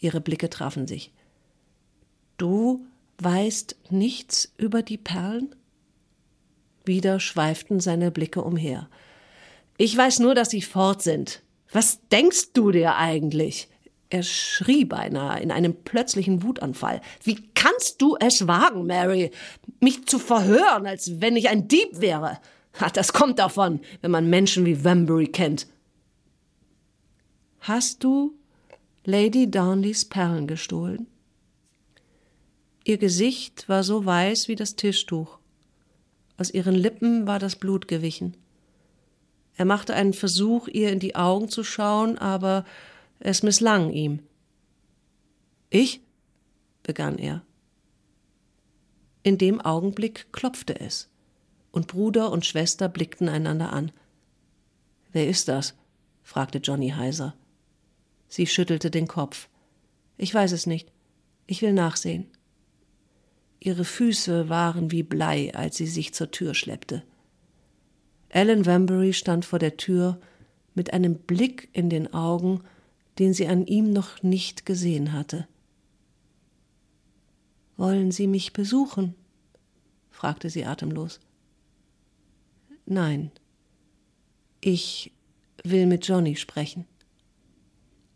Ihre 0.00 0.20
Blicke 0.20 0.50
trafen 0.50 0.86
sich. 0.86 1.12
Du 2.36 2.84
weißt 3.22 3.76
nichts 3.90 4.52
über 4.56 4.82
die 4.82 4.98
Perlen? 4.98 5.54
Wieder 6.84 7.20
schweiften 7.20 7.80
seine 7.80 8.10
Blicke 8.10 8.42
umher. 8.42 8.88
Ich 9.76 9.96
weiß 9.96 10.20
nur, 10.20 10.34
dass 10.34 10.50
sie 10.50 10.62
fort 10.62 11.02
sind. 11.02 11.42
Was 11.70 12.00
denkst 12.08 12.52
du 12.54 12.70
dir 12.70 12.96
eigentlich? 12.96 13.68
Er 14.10 14.22
schrie 14.22 14.86
beinahe 14.86 15.40
in 15.40 15.50
einem 15.50 15.74
plötzlichen 15.74 16.42
Wutanfall. 16.42 17.02
Wie 17.22 17.50
kannst 17.54 18.00
du 18.00 18.16
es 18.18 18.46
wagen, 18.46 18.86
Mary, 18.86 19.30
mich 19.80 20.06
zu 20.06 20.18
verhören, 20.18 20.86
als 20.86 21.20
wenn 21.20 21.36
ich 21.36 21.50
ein 21.50 21.68
Dieb 21.68 22.00
wäre? 22.00 22.38
Ach, 22.80 22.90
das 22.90 23.12
kommt 23.12 23.38
davon, 23.38 23.80
wenn 24.00 24.10
man 24.10 24.30
Menschen 24.30 24.64
wie 24.64 24.82
Wembury 24.82 25.26
kennt. 25.26 25.66
Hast 27.60 28.02
du 28.02 28.34
Lady 29.04 29.50
Darnleys 29.50 30.06
Perlen 30.06 30.46
gestohlen? 30.46 31.06
Ihr 32.88 32.96
Gesicht 32.96 33.68
war 33.68 33.84
so 33.84 34.06
weiß 34.06 34.48
wie 34.48 34.56
das 34.56 34.74
Tischtuch. 34.74 35.38
Aus 36.38 36.50
ihren 36.50 36.74
Lippen 36.74 37.26
war 37.26 37.38
das 37.38 37.54
Blut 37.54 37.86
gewichen. 37.86 38.34
Er 39.56 39.66
machte 39.66 39.92
einen 39.92 40.14
Versuch, 40.14 40.68
ihr 40.68 40.90
in 40.90 40.98
die 40.98 41.14
Augen 41.14 41.50
zu 41.50 41.64
schauen, 41.64 42.16
aber 42.16 42.64
es 43.20 43.42
misslang 43.42 43.90
ihm. 43.90 44.20
Ich? 45.68 46.00
begann 46.82 47.18
er. 47.18 47.42
In 49.22 49.36
dem 49.36 49.60
Augenblick 49.60 50.32
klopfte 50.32 50.80
es, 50.80 51.10
und 51.70 51.88
Bruder 51.88 52.32
und 52.32 52.46
Schwester 52.46 52.88
blickten 52.88 53.28
einander 53.28 53.70
an. 53.70 53.92
Wer 55.12 55.28
ist 55.28 55.48
das? 55.48 55.74
fragte 56.22 56.56
Johnny 56.56 56.88
heiser. 56.88 57.34
Sie 58.28 58.46
schüttelte 58.46 58.90
den 58.90 59.08
Kopf. 59.08 59.50
Ich 60.16 60.32
weiß 60.32 60.52
es 60.52 60.64
nicht. 60.64 60.90
Ich 61.46 61.60
will 61.60 61.74
nachsehen. 61.74 62.30
Ihre 63.60 63.84
Füße 63.84 64.48
waren 64.48 64.90
wie 64.90 65.02
Blei, 65.02 65.54
als 65.54 65.76
sie 65.76 65.86
sich 65.86 66.14
zur 66.14 66.30
Tür 66.30 66.54
schleppte. 66.54 67.02
Ellen 68.28 68.66
Wambury 68.66 69.12
stand 69.12 69.44
vor 69.44 69.58
der 69.58 69.76
Tür 69.76 70.20
mit 70.74 70.92
einem 70.92 71.16
Blick 71.16 71.68
in 71.72 71.90
den 71.90 72.12
Augen, 72.14 72.62
den 73.18 73.34
sie 73.34 73.48
an 73.48 73.66
ihm 73.66 73.92
noch 73.92 74.22
nicht 74.22 74.64
gesehen 74.64 75.12
hatte. 75.12 75.48
Wollen 77.76 78.10
Sie 78.10 78.26
mich 78.26 78.52
besuchen? 78.52 79.14
fragte 80.10 80.50
sie 80.50 80.64
atemlos. 80.64 81.20
Nein, 82.86 83.30
ich 84.60 85.12
will 85.62 85.86
mit 85.86 86.06
Johnny 86.06 86.34
sprechen. 86.34 86.86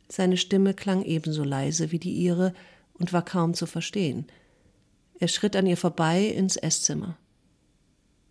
Seine 0.08 0.36
Stimme 0.36 0.74
klang 0.74 1.04
ebenso 1.04 1.44
leise 1.44 1.92
wie 1.92 1.98
die 1.98 2.12
ihre 2.12 2.54
und 2.94 3.12
war 3.12 3.24
kaum 3.24 3.54
zu 3.54 3.66
verstehen. 3.66 4.26
Er 5.22 5.28
schritt 5.28 5.54
an 5.54 5.68
ihr 5.68 5.76
vorbei 5.76 6.24
ins 6.24 6.56
Esszimmer. 6.56 7.16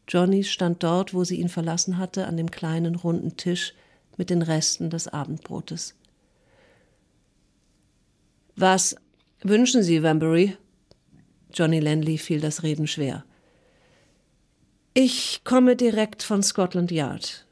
Johnny 0.09 0.43
stand 0.43 0.83
dort, 0.83 1.13
wo 1.13 1.23
sie 1.23 1.39
ihn 1.39 1.47
verlassen 1.47 1.97
hatte, 1.97 2.27
an 2.27 2.35
dem 2.35 2.51
kleinen 2.51 2.95
runden 2.95 3.37
Tisch 3.37 3.73
mit 4.17 4.29
den 4.29 4.41
Resten 4.41 4.89
des 4.89 5.07
Abendbrotes. 5.07 5.95
Was 8.57 8.97
wünschen 9.41 9.83
Sie, 9.83 10.03
Wambury? 10.03 10.57
Johnny 11.53 11.79
Landley 11.79 12.17
fiel 12.17 12.41
das 12.41 12.61
Reden 12.61 12.87
schwer. 12.87 13.23
Ich 14.93 15.45
komme 15.45 15.77
direkt 15.77 16.23
von 16.23 16.43
Scotland 16.43 16.91
Yard. 16.91 17.47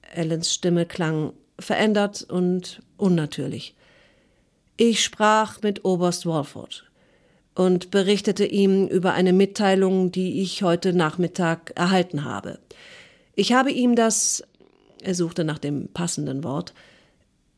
Ellens 0.00 0.54
Stimme 0.54 0.86
klang 0.86 1.34
verändert 1.58 2.22
und 2.22 2.80
unnatürlich. 2.96 3.76
Ich 4.78 5.04
sprach 5.04 5.60
mit 5.60 5.84
Oberst 5.84 6.24
Walford 6.24 6.87
und 7.58 7.90
berichtete 7.90 8.46
ihm 8.46 8.86
über 8.86 9.14
eine 9.14 9.32
Mitteilung, 9.32 10.12
die 10.12 10.42
ich 10.42 10.62
heute 10.62 10.92
Nachmittag 10.92 11.72
erhalten 11.74 12.24
habe. 12.24 12.60
Ich 13.34 13.52
habe 13.52 13.72
ihm 13.72 13.96
das, 13.96 14.44
er 15.02 15.16
suchte 15.16 15.42
nach 15.42 15.58
dem 15.58 15.88
passenden 15.88 16.44
Wort, 16.44 16.72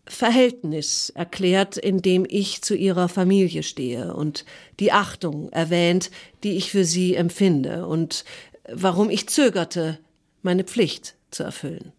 Verhältnis 0.06 1.10
erklärt, 1.10 1.76
in 1.76 2.00
dem 2.00 2.24
ich 2.26 2.62
zu 2.62 2.74
ihrer 2.74 3.10
Familie 3.10 3.62
stehe 3.62 4.14
und 4.14 4.46
die 4.80 4.90
Achtung 4.90 5.52
erwähnt, 5.52 6.10
die 6.44 6.56
ich 6.56 6.70
für 6.70 6.86
sie 6.86 7.14
empfinde 7.14 7.86
und 7.86 8.24
warum 8.72 9.10
ich 9.10 9.28
zögerte, 9.28 9.98
meine 10.40 10.64
Pflicht 10.64 11.14
zu 11.30 11.42
erfüllen. 11.42 11.92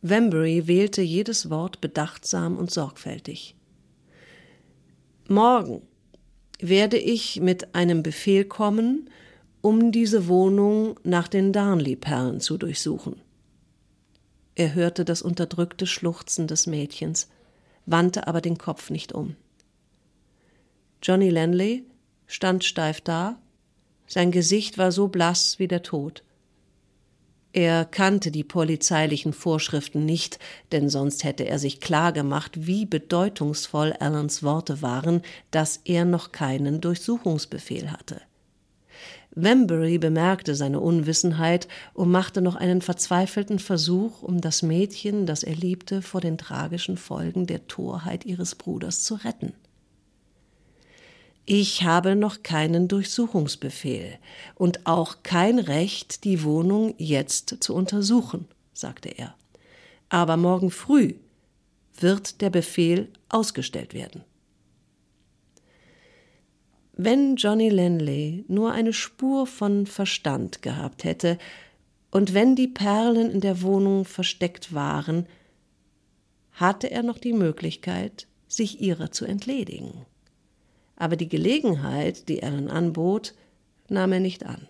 Wembury 0.00 0.66
wählte 0.66 1.02
jedes 1.02 1.50
Wort 1.50 1.82
bedachtsam 1.82 2.56
und 2.56 2.70
sorgfältig. 2.70 3.56
Morgen 5.28 5.82
werde 6.60 6.98
ich 6.98 7.40
mit 7.40 7.74
einem 7.74 8.02
Befehl 8.02 8.44
kommen, 8.44 9.10
um 9.60 9.92
diese 9.92 10.28
Wohnung 10.28 10.98
nach 11.04 11.28
den 11.28 11.52
Darnley-Perlen 11.52 12.40
zu 12.40 12.58
durchsuchen. 12.58 13.20
Er 14.54 14.74
hörte 14.74 15.04
das 15.04 15.22
unterdrückte 15.22 15.86
Schluchzen 15.86 16.46
des 16.46 16.66
Mädchens, 16.66 17.28
wandte 17.86 18.26
aber 18.26 18.40
den 18.40 18.58
Kopf 18.58 18.90
nicht 18.90 19.12
um. 19.12 19.36
Johnny 21.02 21.30
Lanley 21.30 21.84
stand 22.26 22.64
steif 22.64 23.00
da, 23.00 23.40
sein 24.06 24.32
Gesicht 24.32 24.78
war 24.78 24.90
so 24.90 25.08
blass 25.08 25.58
wie 25.58 25.68
der 25.68 25.82
Tod. 25.82 26.24
Er 27.52 27.86
kannte 27.86 28.30
die 28.30 28.44
polizeilichen 28.44 29.32
Vorschriften 29.32 30.04
nicht, 30.04 30.38
denn 30.70 30.90
sonst 30.90 31.24
hätte 31.24 31.44
er 31.44 31.58
sich 31.58 31.80
klar 31.80 32.12
gemacht, 32.12 32.66
wie 32.66 32.84
bedeutungsvoll 32.84 33.94
Allens 33.94 34.42
Worte 34.42 34.82
waren, 34.82 35.22
dass 35.50 35.80
er 35.84 36.04
noch 36.04 36.32
keinen 36.32 36.80
Durchsuchungsbefehl 36.80 37.90
hatte. 37.90 38.20
Wembury 39.30 39.98
bemerkte 39.98 40.54
seine 40.54 40.80
Unwissenheit 40.80 41.68
und 41.94 42.10
machte 42.10 42.42
noch 42.42 42.56
einen 42.56 42.82
verzweifelten 42.82 43.58
Versuch, 43.58 44.22
um 44.22 44.40
das 44.40 44.62
Mädchen, 44.62 45.26
das 45.26 45.42
er 45.42 45.54
liebte, 45.54 46.02
vor 46.02 46.20
den 46.20 46.38
tragischen 46.38 46.96
Folgen 46.96 47.46
der 47.46 47.66
Torheit 47.68 48.26
ihres 48.26 48.56
Bruders 48.56 49.04
zu 49.04 49.14
retten. 49.14 49.52
Ich 51.50 51.82
habe 51.82 52.14
noch 52.14 52.42
keinen 52.42 52.88
Durchsuchungsbefehl 52.88 54.18
und 54.54 54.86
auch 54.86 55.22
kein 55.22 55.58
Recht, 55.58 56.24
die 56.24 56.44
Wohnung 56.44 56.94
jetzt 56.98 57.64
zu 57.64 57.74
untersuchen, 57.74 58.46
sagte 58.74 59.08
er. 59.08 59.34
Aber 60.10 60.36
morgen 60.36 60.70
früh 60.70 61.14
wird 61.98 62.42
der 62.42 62.50
Befehl 62.50 63.08
ausgestellt 63.30 63.94
werden. 63.94 64.24
Wenn 66.92 67.36
Johnny 67.36 67.70
Lanley 67.70 68.44
nur 68.48 68.72
eine 68.72 68.92
Spur 68.92 69.46
von 69.46 69.86
Verstand 69.86 70.60
gehabt 70.60 71.02
hätte, 71.02 71.38
und 72.10 72.34
wenn 72.34 72.56
die 72.56 72.68
Perlen 72.68 73.30
in 73.30 73.40
der 73.40 73.62
Wohnung 73.62 74.04
versteckt 74.04 74.74
waren, 74.74 75.26
hatte 76.52 76.90
er 76.90 77.02
noch 77.02 77.16
die 77.16 77.32
Möglichkeit, 77.32 78.26
sich 78.48 78.82
ihrer 78.82 79.12
zu 79.12 79.24
entledigen 79.24 80.04
aber 80.98 81.16
die 81.16 81.28
Gelegenheit, 81.28 82.28
die 82.28 82.42
Ellen 82.42 82.68
anbot, 82.68 83.34
nahm 83.88 84.12
er 84.12 84.20
nicht 84.20 84.44
an. 84.44 84.66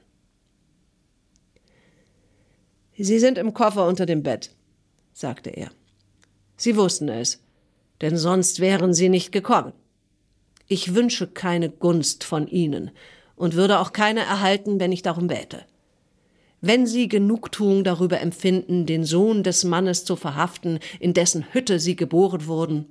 Sie 2.97 3.19
sind 3.19 3.39
im 3.39 3.55
Koffer 3.55 3.87
unter 3.87 4.07
dem 4.07 4.23
Bett, 4.23 4.51
sagte 5.13 5.51
er. 5.51 5.71
Sie 6.57 6.77
wussten 6.77 7.09
es, 7.09 7.41
denn 8.01 8.17
sonst 8.17 8.61
wären 8.61 8.93
Sie 8.93 9.09
nicht 9.09 9.33
gekommen. 9.33 9.73
Ich 10.67 10.95
wünsche 10.95 11.27
keine 11.27 11.71
Gunst 11.71 12.25
von 12.25 12.47
Ihnen 12.47 12.91
und 13.37 13.55
würde 13.55 13.79
auch 13.79 13.93
keine 13.93 14.21
erhalten, 14.21 14.79
wenn 14.81 14.93
ich 14.93 15.03
darum 15.03 15.29
bäte. 15.29 15.65
wenn 16.61 16.87
sie 16.87 17.09
Genugtuung 17.09 17.85
darüber 17.85 18.21
empfinden, 18.21 18.85
den 18.85 19.05
Sohn 19.05 19.43
des 19.43 19.65
Mannes 19.65 20.05
zu 20.05 20.17
verhaften, 20.17 20.81
in 20.99 21.15
dessen 21.15 21.53
Hütte 21.53 21.79
sie 21.79 21.95
geboren 21.97 22.47
wurden, 22.47 22.87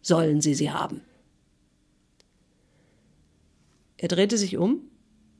sollen 0.00 0.40
sie 0.40 0.54
sie 0.54 0.70
haben. 0.70 1.02
Er 4.00 4.08
drehte 4.08 4.38
sich 4.38 4.56
um, 4.56 4.80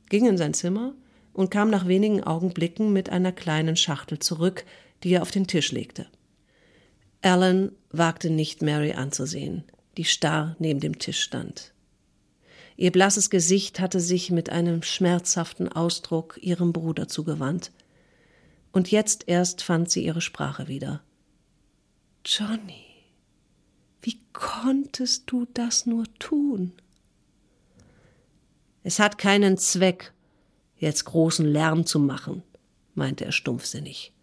ging 0.09 0.27
in 0.27 0.37
sein 0.37 0.53
Zimmer 0.53 0.93
und 1.33 1.49
kam 1.49 1.71
nach 1.71 1.87
wenigen 1.87 2.23
Augenblicken 2.23 2.93
mit 2.93 3.09
einer 3.09 3.31
kleinen 3.31 3.75
Schachtel 3.75 4.19
zurück, 4.19 4.65
die 5.03 5.13
er 5.13 5.23
auf 5.23 5.31
den 5.31 5.47
Tisch 5.47 5.71
legte. 5.71 6.05
Alan 7.23 7.71
wagte 7.89 8.29
nicht, 8.29 8.61
Mary 8.61 8.91
anzusehen, 8.91 9.63
die 9.97 10.03
starr 10.03 10.55
neben 10.59 10.79
dem 10.79 10.99
Tisch 10.99 11.21
stand. 11.21 11.73
Ihr 12.77 12.91
blasses 12.91 13.31
Gesicht 13.31 13.79
hatte 13.79 13.99
sich 13.99 14.29
mit 14.29 14.51
einem 14.51 14.83
schmerzhaften 14.83 15.67
Ausdruck 15.67 16.37
ihrem 16.39 16.71
Bruder 16.71 17.07
zugewandt. 17.07 17.71
Und 18.71 18.91
jetzt 18.91 19.23
erst 19.27 19.63
fand 19.63 19.89
sie 19.89 20.05
ihre 20.05 20.21
Sprache 20.21 20.67
wieder. 20.67 21.01
Johnny, 22.23 22.85
wie 24.03 24.19
konntest 24.33 25.23
du 25.31 25.47
das 25.51 25.87
nur 25.87 26.05
tun? 26.19 26.73
Es 28.83 28.99
hat 28.99 29.17
keinen 29.17 29.57
Zweck, 29.57 30.13
jetzt 30.77 31.05
großen 31.05 31.45
Lärm 31.45 31.85
zu 31.85 31.99
machen, 31.99 32.43
meinte 32.95 33.25
er 33.25 33.31
stumpfsinnig. 33.31 34.13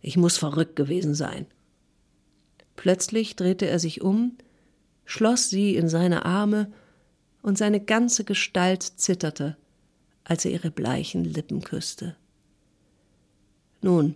Ich 0.00 0.16
muss 0.16 0.38
verrückt 0.38 0.76
gewesen 0.76 1.14
sein. 1.14 1.46
Plötzlich 2.76 3.36
drehte 3.36 3.66
er 3.66 3.78
sich 3.78 4.00
um, 4.00 4.36
schloss 5.04 5.50
sie 5.50 5.76
in 5.76 5.88
seine 5.88 6.24
Arme, 6.24 6.72
und 7.42 7.58
seine 7.58 7.80
ganze 7.80 8.24
Gestalt 8.24 8.82
zitterte, 8.82 9.56
als 10.24 10.44
er 10.44 10.52
ihre 10.52 10.70
bleichen 10.70 11.24
Lippen 11.24 11.62
küsste. 11.62 12.16
Nun, 13.80 14.14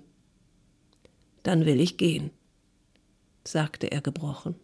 dann 1.43 1.67
will 1.67 1.81
ich 1.81 1.97
gehen, 1.97 2.31
sagte 3.45 3.91
er 3.91 4.01
gebrochen. 4.01 4.55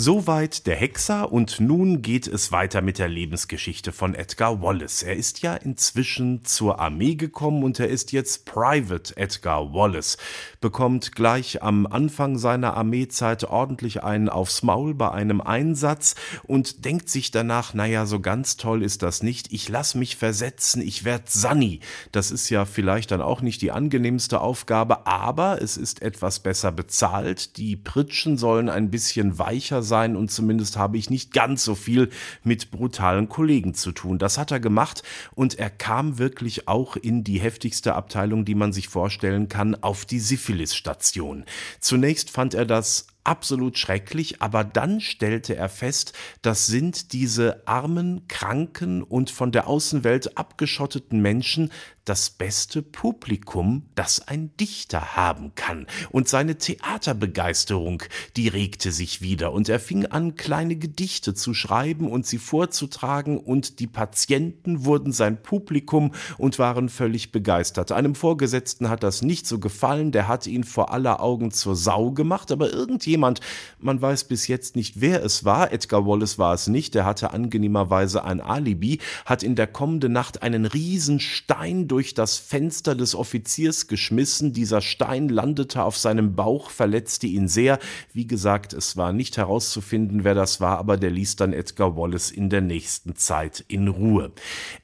Soweit 0.00 0.68
der 0.68 0.76
Hexer 0.76 1.32
und 1.32 1.58
nun 1.58 2.02
geht 2.02 2.28
es 2.28 2.52
weiter 2.52 2.82
mit 2.82 3.00
der 3.00 3.08
Lebensgeschichte 3.08 3.90
von 3.90 4.14
Edgar 4.14 4.62
Wallace. 4.62 5.02
Er 5.02 5.16
ist 5.16 5.42
ja 5.42 5.54
inzwischen 5.54 6.44
zur 6.44 6.78
Armee 6.78 7.16
gekommen 7.16 7.64
und 7.64 7.80
er 7.80 7.88
ist 7.88 8.12
jetzt 8.12 8.44
Private 8.44 9.16
Edgar 9.16 9.74
Wallace, 9.74 10.16
bekommt 10.60 11.16
gleich 11.16 11.64
am 11.64 11.84
Anfang 11.86 12.38
seiner 12.38 12.76
Armeezeit 12.76 13.42
ordentlich 13.42 14.04
einen 14.04 14.28
aufs 14.28 14.62
Maul 14.62 14.94
bei 14.94 15.10
einem 15.10 15.40
Einsatz 15.40 16.14
und 16.44 16.84
denkt 16.84 17.08
sich 17.08 17.32
danach, 17.32 17.74
naja, 17.74 18.06
so 18.06 18.20
ganz 18.20 18.56
toll 18.56 18.84
ist 18.84 19.02
das 19.02 19.24
nicht, 19.24 19.52
ich 19.52 19.68
lass 19.68 19.96
mich 19.96 20.14
versetzen, 20.14 20.80
ich 20.80 21.04
werd 21.04 21.28
Sunny. 21.28 21.80
Das 22.12 22.30
ist 22.30 22.50
ja 22.50 22.66
vielleicht 22.66 23.10
dann 23.10 23.20
auch 23.20 23.40
nicht 23.40 23.62
die 23.62 23.72
angenehmste 23.72 24.40
Aufgabe, 24.40 25.08
aber 25.08 25.60
es 25.60 25.76
ist 25.76 26.02
etwas 26.02 26.38
besser 26.38 26.70
bezahlt, 26.70 27.56
die 27.56 27.74
Pritschen 27.74 28.38
sollen 28.38 28.68
ein 28.68 28.90
bisschen 28.90 29.38
weicher 29.48 29.82
sein 29.82 30.14
und 30.14 30.30
zumindest 30.30 30.76
habe 30.76 30.98
ich 30.98 31.08
nicht 31.08 31.32
ganz 31.32 31.64
so 31.64 31.74
viel 31.74 32.10
mit 32.44 32.70
brutalen 32.70 33.28
Kollegen 33.28 33.72
zu 33.72 33.92
tun. 33.92 34.18
Das 34.18 34.36
hat 34.36 34.50
er 34.50 34.60
gemacht 34.60 35.02
und 35.34 35.58
er 35.58 35.70
kam 35.70 36.18
wirklich 36.18 36.68
auch 36.68 36.96
in 36.96 37.24
die 37.24 37.40
heftigste 37.40 37.94
Abteilung, 37.94 38.44
die 38.44 38.54
man 38.54 38.72
sich 38.72 38.88
vorstellen 38.88 39.48
kann, 39.48 39.74
auf 39.82 40.04
die 40.04 40.20
Syphilis-Station. 40.20 41.44
Zunächst 41.80 42.30
fand 42.30 42.52
er 42.52 42.66
das 42.66 43.06
absolut 43.24 43.78
schrecklich, 43.78 44.40
aber 44.40 44.64
dann 44.64 45.00
stellte 45.00 45.54
er 45.54 45.68
fest, 45.68 46.12
das 46.42 46.66
sind 46.66 47.12
diese 47.12 47.66
armen, 47.66 48.26
kranken 48.28 49.02
und 49.02 49.30
von 49.30 49.52
der 49.52 49.68
Außenwelt 49.68 50.38
abgeschotteten 50.38 51.20
Menschen 51.20 51.70
das 52.04 52.30
beste 52.30 52.80
Publikum, 52.80 53.82
das 53.94 54.26
ein 54.28 54.56
Dichter 54.56 55.14
haben 55.14 55.54
kann. 55.54 55.86
Und 56.10 56.26
seine 56.26 56.56
Theaterbegeisterung, 56.56 58.02
die 58.34 58.48
regte 58.48 58.92
sich 58.92 59.20
wieder, 59.20 59.52
und 59.52 59.68
er 59.68 59.78
fing 59.78 60.06
an, 60.06 60.34
kleine 60.34 60.76
Gedichte 60.76 61.34
zu 61.34 61.52
schreiben 61.52 62.10
und 62.10 62.26
sie 62.26 62.38
vorzutragen, 62.38 63.36
und 63.36 63.78
die 63.78 63.86
Patienten 63.86 64.86
wurden 64.86 65.12
sein 65.12 65.42
Publikum 65.42 66.14
und 66.38 66.58
waren 66.58 66.88
völlig 66.88 67.30
begeistert. 67.30 67.92
Einem 67.92 68.14
Vorgesetzten 68.14 68.88
hat 68.88 69.02
das 69.02 69.20
nicht 69.20 69.46
so 69.46 69.58
gefallen, 69.58 70.10
der 70.10 70.28
hat 70.28 70.46
ihn 70.46 70.64
vor 70.64 70.90
aller 70.94 71.20
Augen 71.20 71.50
zur 71.50 71.76
Sau 71.76 72.12
gemacht, 72.12 72.50
aber 72.50 72.72
irgendjemand 72.72 73.07
jemand, 73.08 73.40
man 73.80 74.00
weiß 74.00 74.24
bis 74.24 74.46
jetzt 74.46 74.76
nicht, 74.76 75.00
wer 75.00 75.24
es 75.24 75.44
war, 75.44 75.72
Edgar 75.72 76.06
Wallace 76.06 76.38
war 76.38 76.54
es 76.54 76.68
nicht, 76.68 76.94
der 76.94 77.04
hatte 77.04 77.32
angenehmerweise 77.32 78.24
ein 78.24 78.40
Alibi, 78.40 79.00
hat 79.24 79.42
in 79.42 79.56
der 79.56 79.66
kommenden 79.66 80.12
Nacht 80.12 80.42
einen 80.42 80.66
riesen 80.66 81.18
Stein 81.18 81.88
durch 81.88 82.14
das 82.14 82.38
Fenster 82.38 82.94
des 82.94 83.14
Offiziers 83.14 83.88
geschmissen, 83.88 84.52
dieser 84.52 84.80
Stein 84.80 85.28
landete 85.28 85.82
auf 85.82 85.96
seinem 85.96 86.34
Bauch, 86.34 86.70
verletzte 86.70 87.26
ihn 87.26 87.48
sehr, 87.48 87.78
wie 88.12 88.26
gesagt, 88.26 88.72
es 88.72 88.96
war 88.96 89.12
nicht 89.12 89.36
herauszufinden, 89.36 90.24
wer 90.24 90.34
das 90.34 90.60
war, 90.60 90.78
aber 90.78 90.96
der 90.96 91.10
ließ 91.10 91.36
dann 91.36 91.52
Edgar 91.52 91.96
Wallace 91.96 92.30
in 92.30 92.50
der 92.50 92.60
nächsten 92.60 93.16
Zeit 93.16 93.64
in 93.68 93.88
Ruhe. 93.88 94.32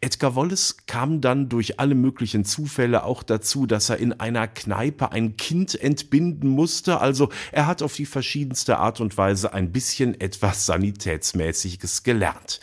Edgar 0.01 0.35
Wallace 0.35 0.77
kam 0.87 1.20
dann 1.20 1.49
durch 1.49 1.79
alle 1.79 1.95
möglichen 1.95 2.45
Zufälle 2.45 3.05
auch 3.05 3.22
dazu, 3.22 3.66
dass 3.66 3.91
er 3.91 3.99
in 3.99 4.12
einer 4.12 4.49
Kneipe 4.49 5.12
ein 5.12 5.37
Kind 5.37 5.81
entbinden 5.81 6.49
musste, 6.49 7.01
also 7.01 7.29
er 7.53 7.66
hat 7.66 7.83
auf 7.83 7.95
die 7.95 8.07
verschiedenste 8.15 8.79
Art 8.79 9.01
und 9.01 9.19
Weise 9.19 9.53
ein 9.55 9.73
bisschen 9.73 10.21
etwas 10.21 10.67
Sanitätsmäßiges 10.67 12.05
gelernt. 12.05 12.61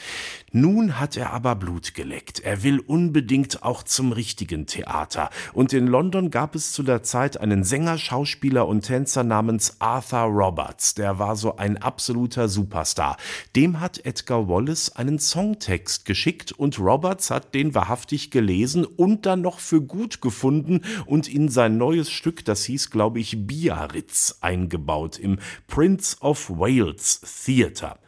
Nun 0.53 0.99
hat 0.99 1.15
er 1.15 1.31
aber 1.31 1.55
Blut 1.55 1.93
geleckt. 1.93 2.41
Er 2.41 2.61
will 2.61 2.79
unbedingt 2.79 3.63
auch 3.63 3.83
zum 3.83 4.11
richtigen 4.11 4.65
Theater. 4.65 5.29
Und 5.53 5.71
in 5.71 5.87
London 5.87 6.29
gab 6.29 6.55
es 6.55 6.73
zu 6.73 6.83
der 6.83 7.03
Zeit 7.03 7.39
einen 7.39 7.63
Sänger, 7.63 7.97
Schauspieler 7.97 8.67
und 8.67 8.81
Tänzer 8.81 9.23
namens 9.23 9.77
Arthur 9.79 10.23
Roberts. 10.23 10.93
Der 10.93 11.19
war 11.19 11.37
so 11.37 11.55
ein 11.55 11.77
absoluter 11.77 12.49
Superstar. 12.49 13.15
Dem 13.55 13.79
hat 13.79 14.05
Edgar 14.05 14.49
Wallace 14.49 14.93
einen 14.93 15.19
Songtext 15.19 16.03
geschickt 16.03 16.51
und 16.51 16.79
Roberts 16.79 17.31
hat 17.31 17.53
den 17.53 17.73
wahrhaftig 17.73 18.29
gelesen 18.29 18.83
und 18.83 19.25
dann 19.25 19.41
noch 19.41 19.59
für 19.59 19.81
gut 19.81 20.19
gefunden 20.19 20.81
und 21.05 21.29
in 21.29 21.47
sein 21.47 21.77
neues 21.77 22.11
Stück, 22.11 22.43
das 22.43 22.65
hieß, 22.65 22.89
glaube 22.89 23.21
ich, 23.21 23.47
Biarritz, 23.47 24.37
eingebaut 24.41 25.17
im 25.17 25.39
Prince 25.67 26.17
of 26.19 26.49
Wales 26.49 27.21
Theater. 27.45 27.99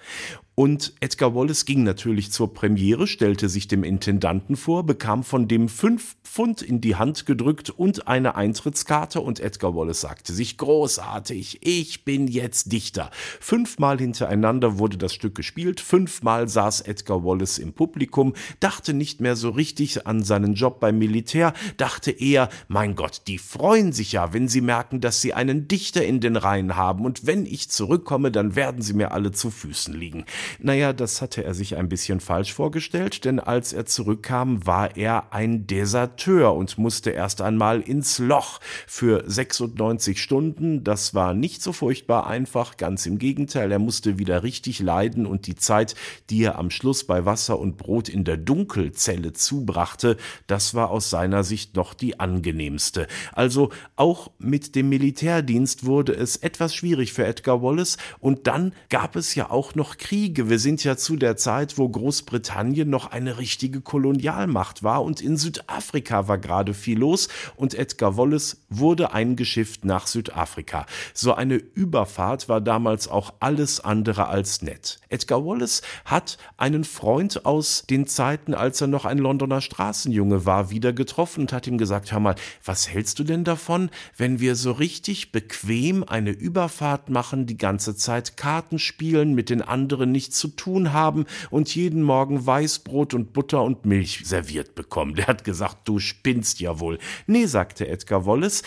Und 0.55 0.93
Edgar 0.99 1.33
Wallace 1.33 1.65
ging 1.65 1.81
natürlich 1.81 2.31
zur 2.31 2.53
Premiere, 2.53 3.07
stellte 3.07 3.49
sich 3.49 3.67
dem 3.67 3.83
Intendanten 3.83 4.55
vor, 4.55 4.85
bekam 4.85 5.23
von 5.23 5.47
dem 5.47 5.67
fünf 5.67 6.15
Pfund 6.23 6.61
in 6.61 6.79
die 6.79 6.95
Hand 6.95 7.25
gedrückt 7.25 7.71
und 7.71 8.07
eine 8.07 8.35
Eintrittskarte 8.35 9.19
und 9.19 9.39
Edgar 9.39 9.75
Wallace 9.75 10.01
sagte 10.01 10.31
sich 10.31 10.59
großartig, 10.59 11.65
ich 11.65 12.05
bin 12.05 12.27
jetzt 12.27 12.71
Dichter. 12.71 13.09
Fünfmal 13.39 13.97
hintereinander 13.97 14.77
wurde 14.77 14.97
das 14.97 15.13
Stück 15.13 15.33
gespielt, 15.33 15.79
fünfmal 15.79 16.47
saß 16.47 16.81
Edgar 16.81 17.23
Wallace 17.23 17.57
im 17.57 17.73
Publikum, 17.73 18.33
dachte 18.59 18.93
nicht 18.93 19.21
mehr 19.21 19.35
so 19.35 19.49
richtig 19.49 20.05
an 20.05 20.23
seinen 20.23 20.53
Job 20.53 20.79
beim 20.79 20.99
Militär, 20.99 21.53
dachte 21.77 22.11
eher, 22.11 22.49
mein 22.67 22.95
Gott, 22.95 23.23
die 23.25 23.39
freuen 23.39 23.91
sich 23.91 24.11
ja, 24.11 24.33
wenn 24.33 24.47
sie 24.47 24.61
merken, 24.61 25.01
dass 25.01 25.19
sie 25.19 25.33
einen 25.33 25.67
Dichter 25.67 26.05
in 26.05 26.19
den 26.19 26.35
Reihen 26.35 26.75
haben 26.75 27.05
und 27.05 27.25
wenn 27.25 27.47
ich 27.47 27.69
zurückkomme, 27.69 28.29
dann 28.29 28.55
werden 28.55 28.83
sie 28.83 28.93
mir 28.93 29.13
alle 29.13 29.31
zu 29.31 29.49
Füßen 29.49 29.95
liegen. 29.95 30.25
Naja, 30.59 30.93
das 30.93 31.21
hatte 31.21 31.43
er 31.43 31.53
sich 31.53 31.77
ein 31.77 31.89
bisschen 31.89 32.19
falsch 32.19 32.53
vorgestellt, 32.53 33.25
denn 33.25 33.39
als 33.39 33.73
er 33.73 33.85
zurückkam, 33.85 34.65
war 34.65 34.95
er 34.97 35.33
ein 35.33 35.67
Deserteur 35.67 36.53
und 36.53 36.77
musste 36.77 37.11
erst 37.11 37.41
einmal 37.41 37.81
ins 37.81 38.19
Loch 38.19 38.59
für 38.87 39.23
96 39.25 40.21
Stunden. 40.21 40.83
Das 40.83 41.13
war 41.13 41.33
nicht 41.33 41.61
so 41.61 41.73
furchtbar 41.73 42.27
einfach, 42.27 42.77
ganz 42.77 43.05
im 43.05 43.17
Gegenteil, 43.17 43.71
er 43.71 43.79
musste 43.79 44.17
wieder 44.17 44.43
richtig 44.43 44.79
leiden 44.79 45.25
und 45.25 45.47
die 45.47 45.55
Zeit, 45.55 45.95
die 46.29 46.43
er 46.43 46.57
am 46.57 46.69
Schluss 46.69 47.03
bei 47.05 47.25
Wasser 47.25 47.59
und 47.59 47.77
Brot 47.77 48.09
in 48.09 48.23
der 48.23 48.37
Dunkelzelle 48.37 49.33
zubrachte, 49.33 50.17
das 50.47 50.73
war 50.73 50.89
aus 50.89 51.09
seiner 51.09 51.43
Sicht 51.43 51.75
noch 51.75 51.93
die 51.93 52.19
angenehmste. 52.19 53.07
Also 53.33 53.69
auch 53.95 54.31
mit 54.39 54.75
dem 54.75 54.89
Militärdienst 54.89 55.85
wurde 55.85 56.13
es 56.13 56.37
etwas 56.37 56.75
schwierig 56.75 57.13
für 57.13 57.25
Edgar 57.25 57.61
Wallace 57.61 57.97
und 58.19 58.47
dann 58.47 58.73
gab 58.89 59.15
es 59.15 59.35
ja 59.35 59.49
auch 59.49 59.75
noch 59.75 59.97
Kriege 59.97 60.32
Kriege. 60.33 60.49
Wir 60.49 60.57
sind 60.57 60.83
ja 60.83 60.97
zu 60.97 61.15
der 61.15 61.37
Zeit, 61.37 61.77
wo 61.77 61.87
Großbritannien 61.87 62.89
noch 62.89 63.11
eine 63.11 63.37
richtige 63.37 63.81
Kolonialmacht 63.81 64.81
war 64.81 65.03
und 65.03 65.21
in 65.21 65.37
Südafrika 65.37 66.27
war 66.27 66.39
gerade 66.39 66.73
viel 66.73 66.97
los 66.97 67.27
und 67.55 67.75
Edgar 67.75 68.17
Wallace 68.17 68.57
wurde 68.69 69.13
eingeschifft 69.13 69.85
nach 69.85 70.07
Südafrika. 70.07 70.87
So 71.13 71.35
eine 71.35 71.55
Überfahrt 71.55 72.49
war 72.49 72.61
damals 72.61 73.07
auch 73.07 73.33
alles 73.41 73.79
andere 73.79 74.27
als 74.27 74.63
nett. 74.63 74.99
Edgar 75.09 75.45
Wallace 75.45 75.83
hat 76.05 76.39
einen 76.57 76.83
Freund 76.83 77.45
aus 77.45 77.83
den 77.87 78.07
Zeiten, 78.07 78.55
als 78.55 78.81
er 78.81 78.87
noch 78.87 79.05
ein 79.05 79.19
Londoner 79.19 79.61
Straßenjunge 79.61 80.47
war, 80.47 80.71
wieder 80.71 80.93
getroffen 80.93 81.41
und 81.41 81.53
hat 81.53 81.67
ihm 81.67 81.77
gesagt, 81.77 82.11
hör 82.11 82.19
mal, 82.19 82.35
was 82.65 82.89
hältst 82.89 83.19
du 83.19 83.23
denn 83.23 83.43
davon, 83.43 83.91
wenn 84.17 84.39
wir 84.39 84.55
so 84.55 84.71
richtig 84.71 85.31
bequem 85.31 86.03
eine 86.03 86.31
Überfahrt 86.31 87.09
machen, 87.09 87.45
die 87.45 87.57
ganze 87.57 87.95
Zeit 87.95 88.35
Karten 88.35 88.79
spielen, 88.79 89.35
mit 89.35 89.51
den 89.51 89.61
anderen 89.61 90.11
nicht 90.11 90.22
nichts 90.23 90.39
zu 90.39 90.47
tun 90.47 90.93
haben 90.93 91.25
und 91.49 91.75
jeden 91.75 92.01
Morgen 92.01 92.45
Weißbrot 92.45 93.13
und 93.13 93.33
Butter 93.33 93.61
und 93.61 93.85
Milch 93.85 94.21
serviert 94.23 94.73
bekommen. 94.73 95.15
Der 95.15 95.27
hat 95.27 95.43
gesagt, 95.43 95.87
du 95.87 95.99
spinnst 95.99 96.61
ja 96.61 96.79
wohl. 96.79 96.97
Nee, 97.27 97.45
sagte 97.45 97.89
Edgar 97.89 98.25
Wallace, 98.25 98.63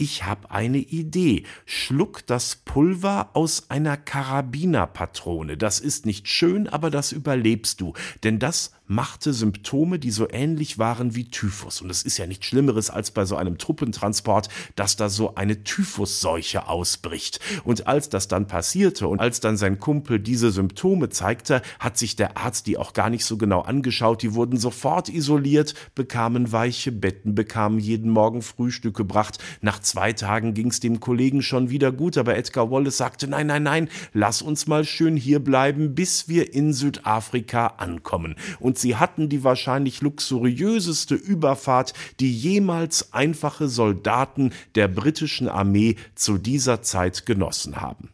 ich 0.00 0.24
habe 0.24 0.50
eine 0.50 0.78
Idee. 0.78 1.44
Schluck 1.66 2.26
das 2.26 2.56
Pulver 2.56 3.30
aus 3.34 3.68
einer 3.68 3.98
Karabinerpatrone. 3.98 5.58
Das 5.58 5.78
ist 5.78 6.06
nicht 6.06 6.26
schön, 6.26 6.68
aber 6.68 6.90
das 6.90 7.12
überlebst 7.12 7.82
du. 7.82 7.92
Denn 8.24 8.38
das 8.38 8.72
machte 8.90 9.32
Symptome, 9.32 10.00
die 10.00 10.10
so 10.10 10.28
ähnlich 10.28 10.78
waren 10.78 11.14
wie 11.14 11.30
Typhus. 11.30 11.80
Und 11.80 11.90
es 11.90 12.02
ist 12.02 12.18
ja 12.18 12.26
nichts 12.26 12.46
Schlimmeres 12.46 12.90
als 12.90 13.12
bei 13.12 13.24
so 13.24 13.36
einem 13.36 13.56
Truppentransport, 13.56 14.48
dass 14.74 14.96
da 14.96 15.08
so 15.08 15.36
eine 15.36 15.62
Typhusseuche 15.62 16.66
ausbricht. 16.66 17.38
Und 17.62 17.86
als 17.86 18.08
das 18.08 18.26
dann 18.26 18.48
passierte 18.48 19.06
und 19.06 19.20
als 19.20 19.38
dann 19.38 19.56
sein 19.56 19.78
Kumpel 19.78 20.18
diese 20.18 20.50
Symptome 20.50 21.08
zeigte, 21.08 21.62
hat 21.78 21.98
sich 21.98 22.16
der 22.16 22.36
Arzt 22.36 22.66
die 22.66 22.78
auch 22.78 22.92
gar 22.92 23.10
nicht 23.10 23.24
so 23.24 23.36
genau 23.36 23.60
angeschaut. 23.60 24.22
Die 24.22 24.34
wurden 24.34 24.58
sofort 24.58 25.08
isoliert, 25.08 25.74
bekamen 25.94 26.50
weiche 26.50 26.90
Betten, 26.90 27.36
bekamen 27.36 27.78
jeden 27.78 28.10
Morgen 28.10 28.42
Frühstück 28.42 28.96
gebracht. 28.96 29.38
Nach 29.60 29.78
zwei 29.90 30.12
Tagen 30.12 30.54
ging 30.54 30.68
es 30.68 30.78
dem 30.78 31.00
Kollegen 31.00 31.42
schon 31.42 31.68
wieder 31.68 31.90
gut, 31.90 32.16
aber 32.16 32.36
Edgar 32.36 32.70
Wallace 32.70 32.96
sagte, 32.96 33.26
nein, 33.26 33.48
nein, 33.48 33.64
nein, 33.64 33.88
lass 34.12 34.40
uns 34.40 34.68
mal 34.68 34.84
schön 34.84 35.16
hier 35.16 35.40
bleiben, 35.40 35.96
bis 35.96 36.28
wir 36.28 36.54
in 36.54 36.72
Südafrika 36.72 37.66
ankommen. 37.78 38.36
Und 38.60 38.78
sie 38.78 38.94
hatten 38.96 39.28
die 39.28 39.42
wahrscheinlich 39.42 40.00
luxuriöseste 40.00 41.16
Überfahrt, 41.16 41.92
die 42.20 42.32
jemals 42.32 43.12
einfache 43.12 43.68
Soldaten 43.68 44.52
der 44.76 44.86
britischen 44.86 45.48
Armee 45.48 45.96
zu 46.14 46.38
dieser 46.38 46.82
Zeit 46.82 47.26
genossen 47.26 47.80
haben. 47.80 48.10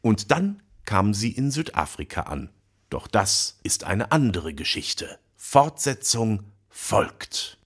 Und 0.00 0.32
dann 0.32 0.60
kamen 0.84 1.14
sie 1.14 1.30
in 1.30 1.52
Südafrika 1.52 2.22
an. 2.22 2.50
Doch 2.88 3.06
das 3.06 3.60
ist 3.62 3.84
eine 3.84 4.10
andere 4.10 4.54
Geschichte. 4.54 5.20
Fortsetzung 5.36 6.42
folgt. 6.68 7.59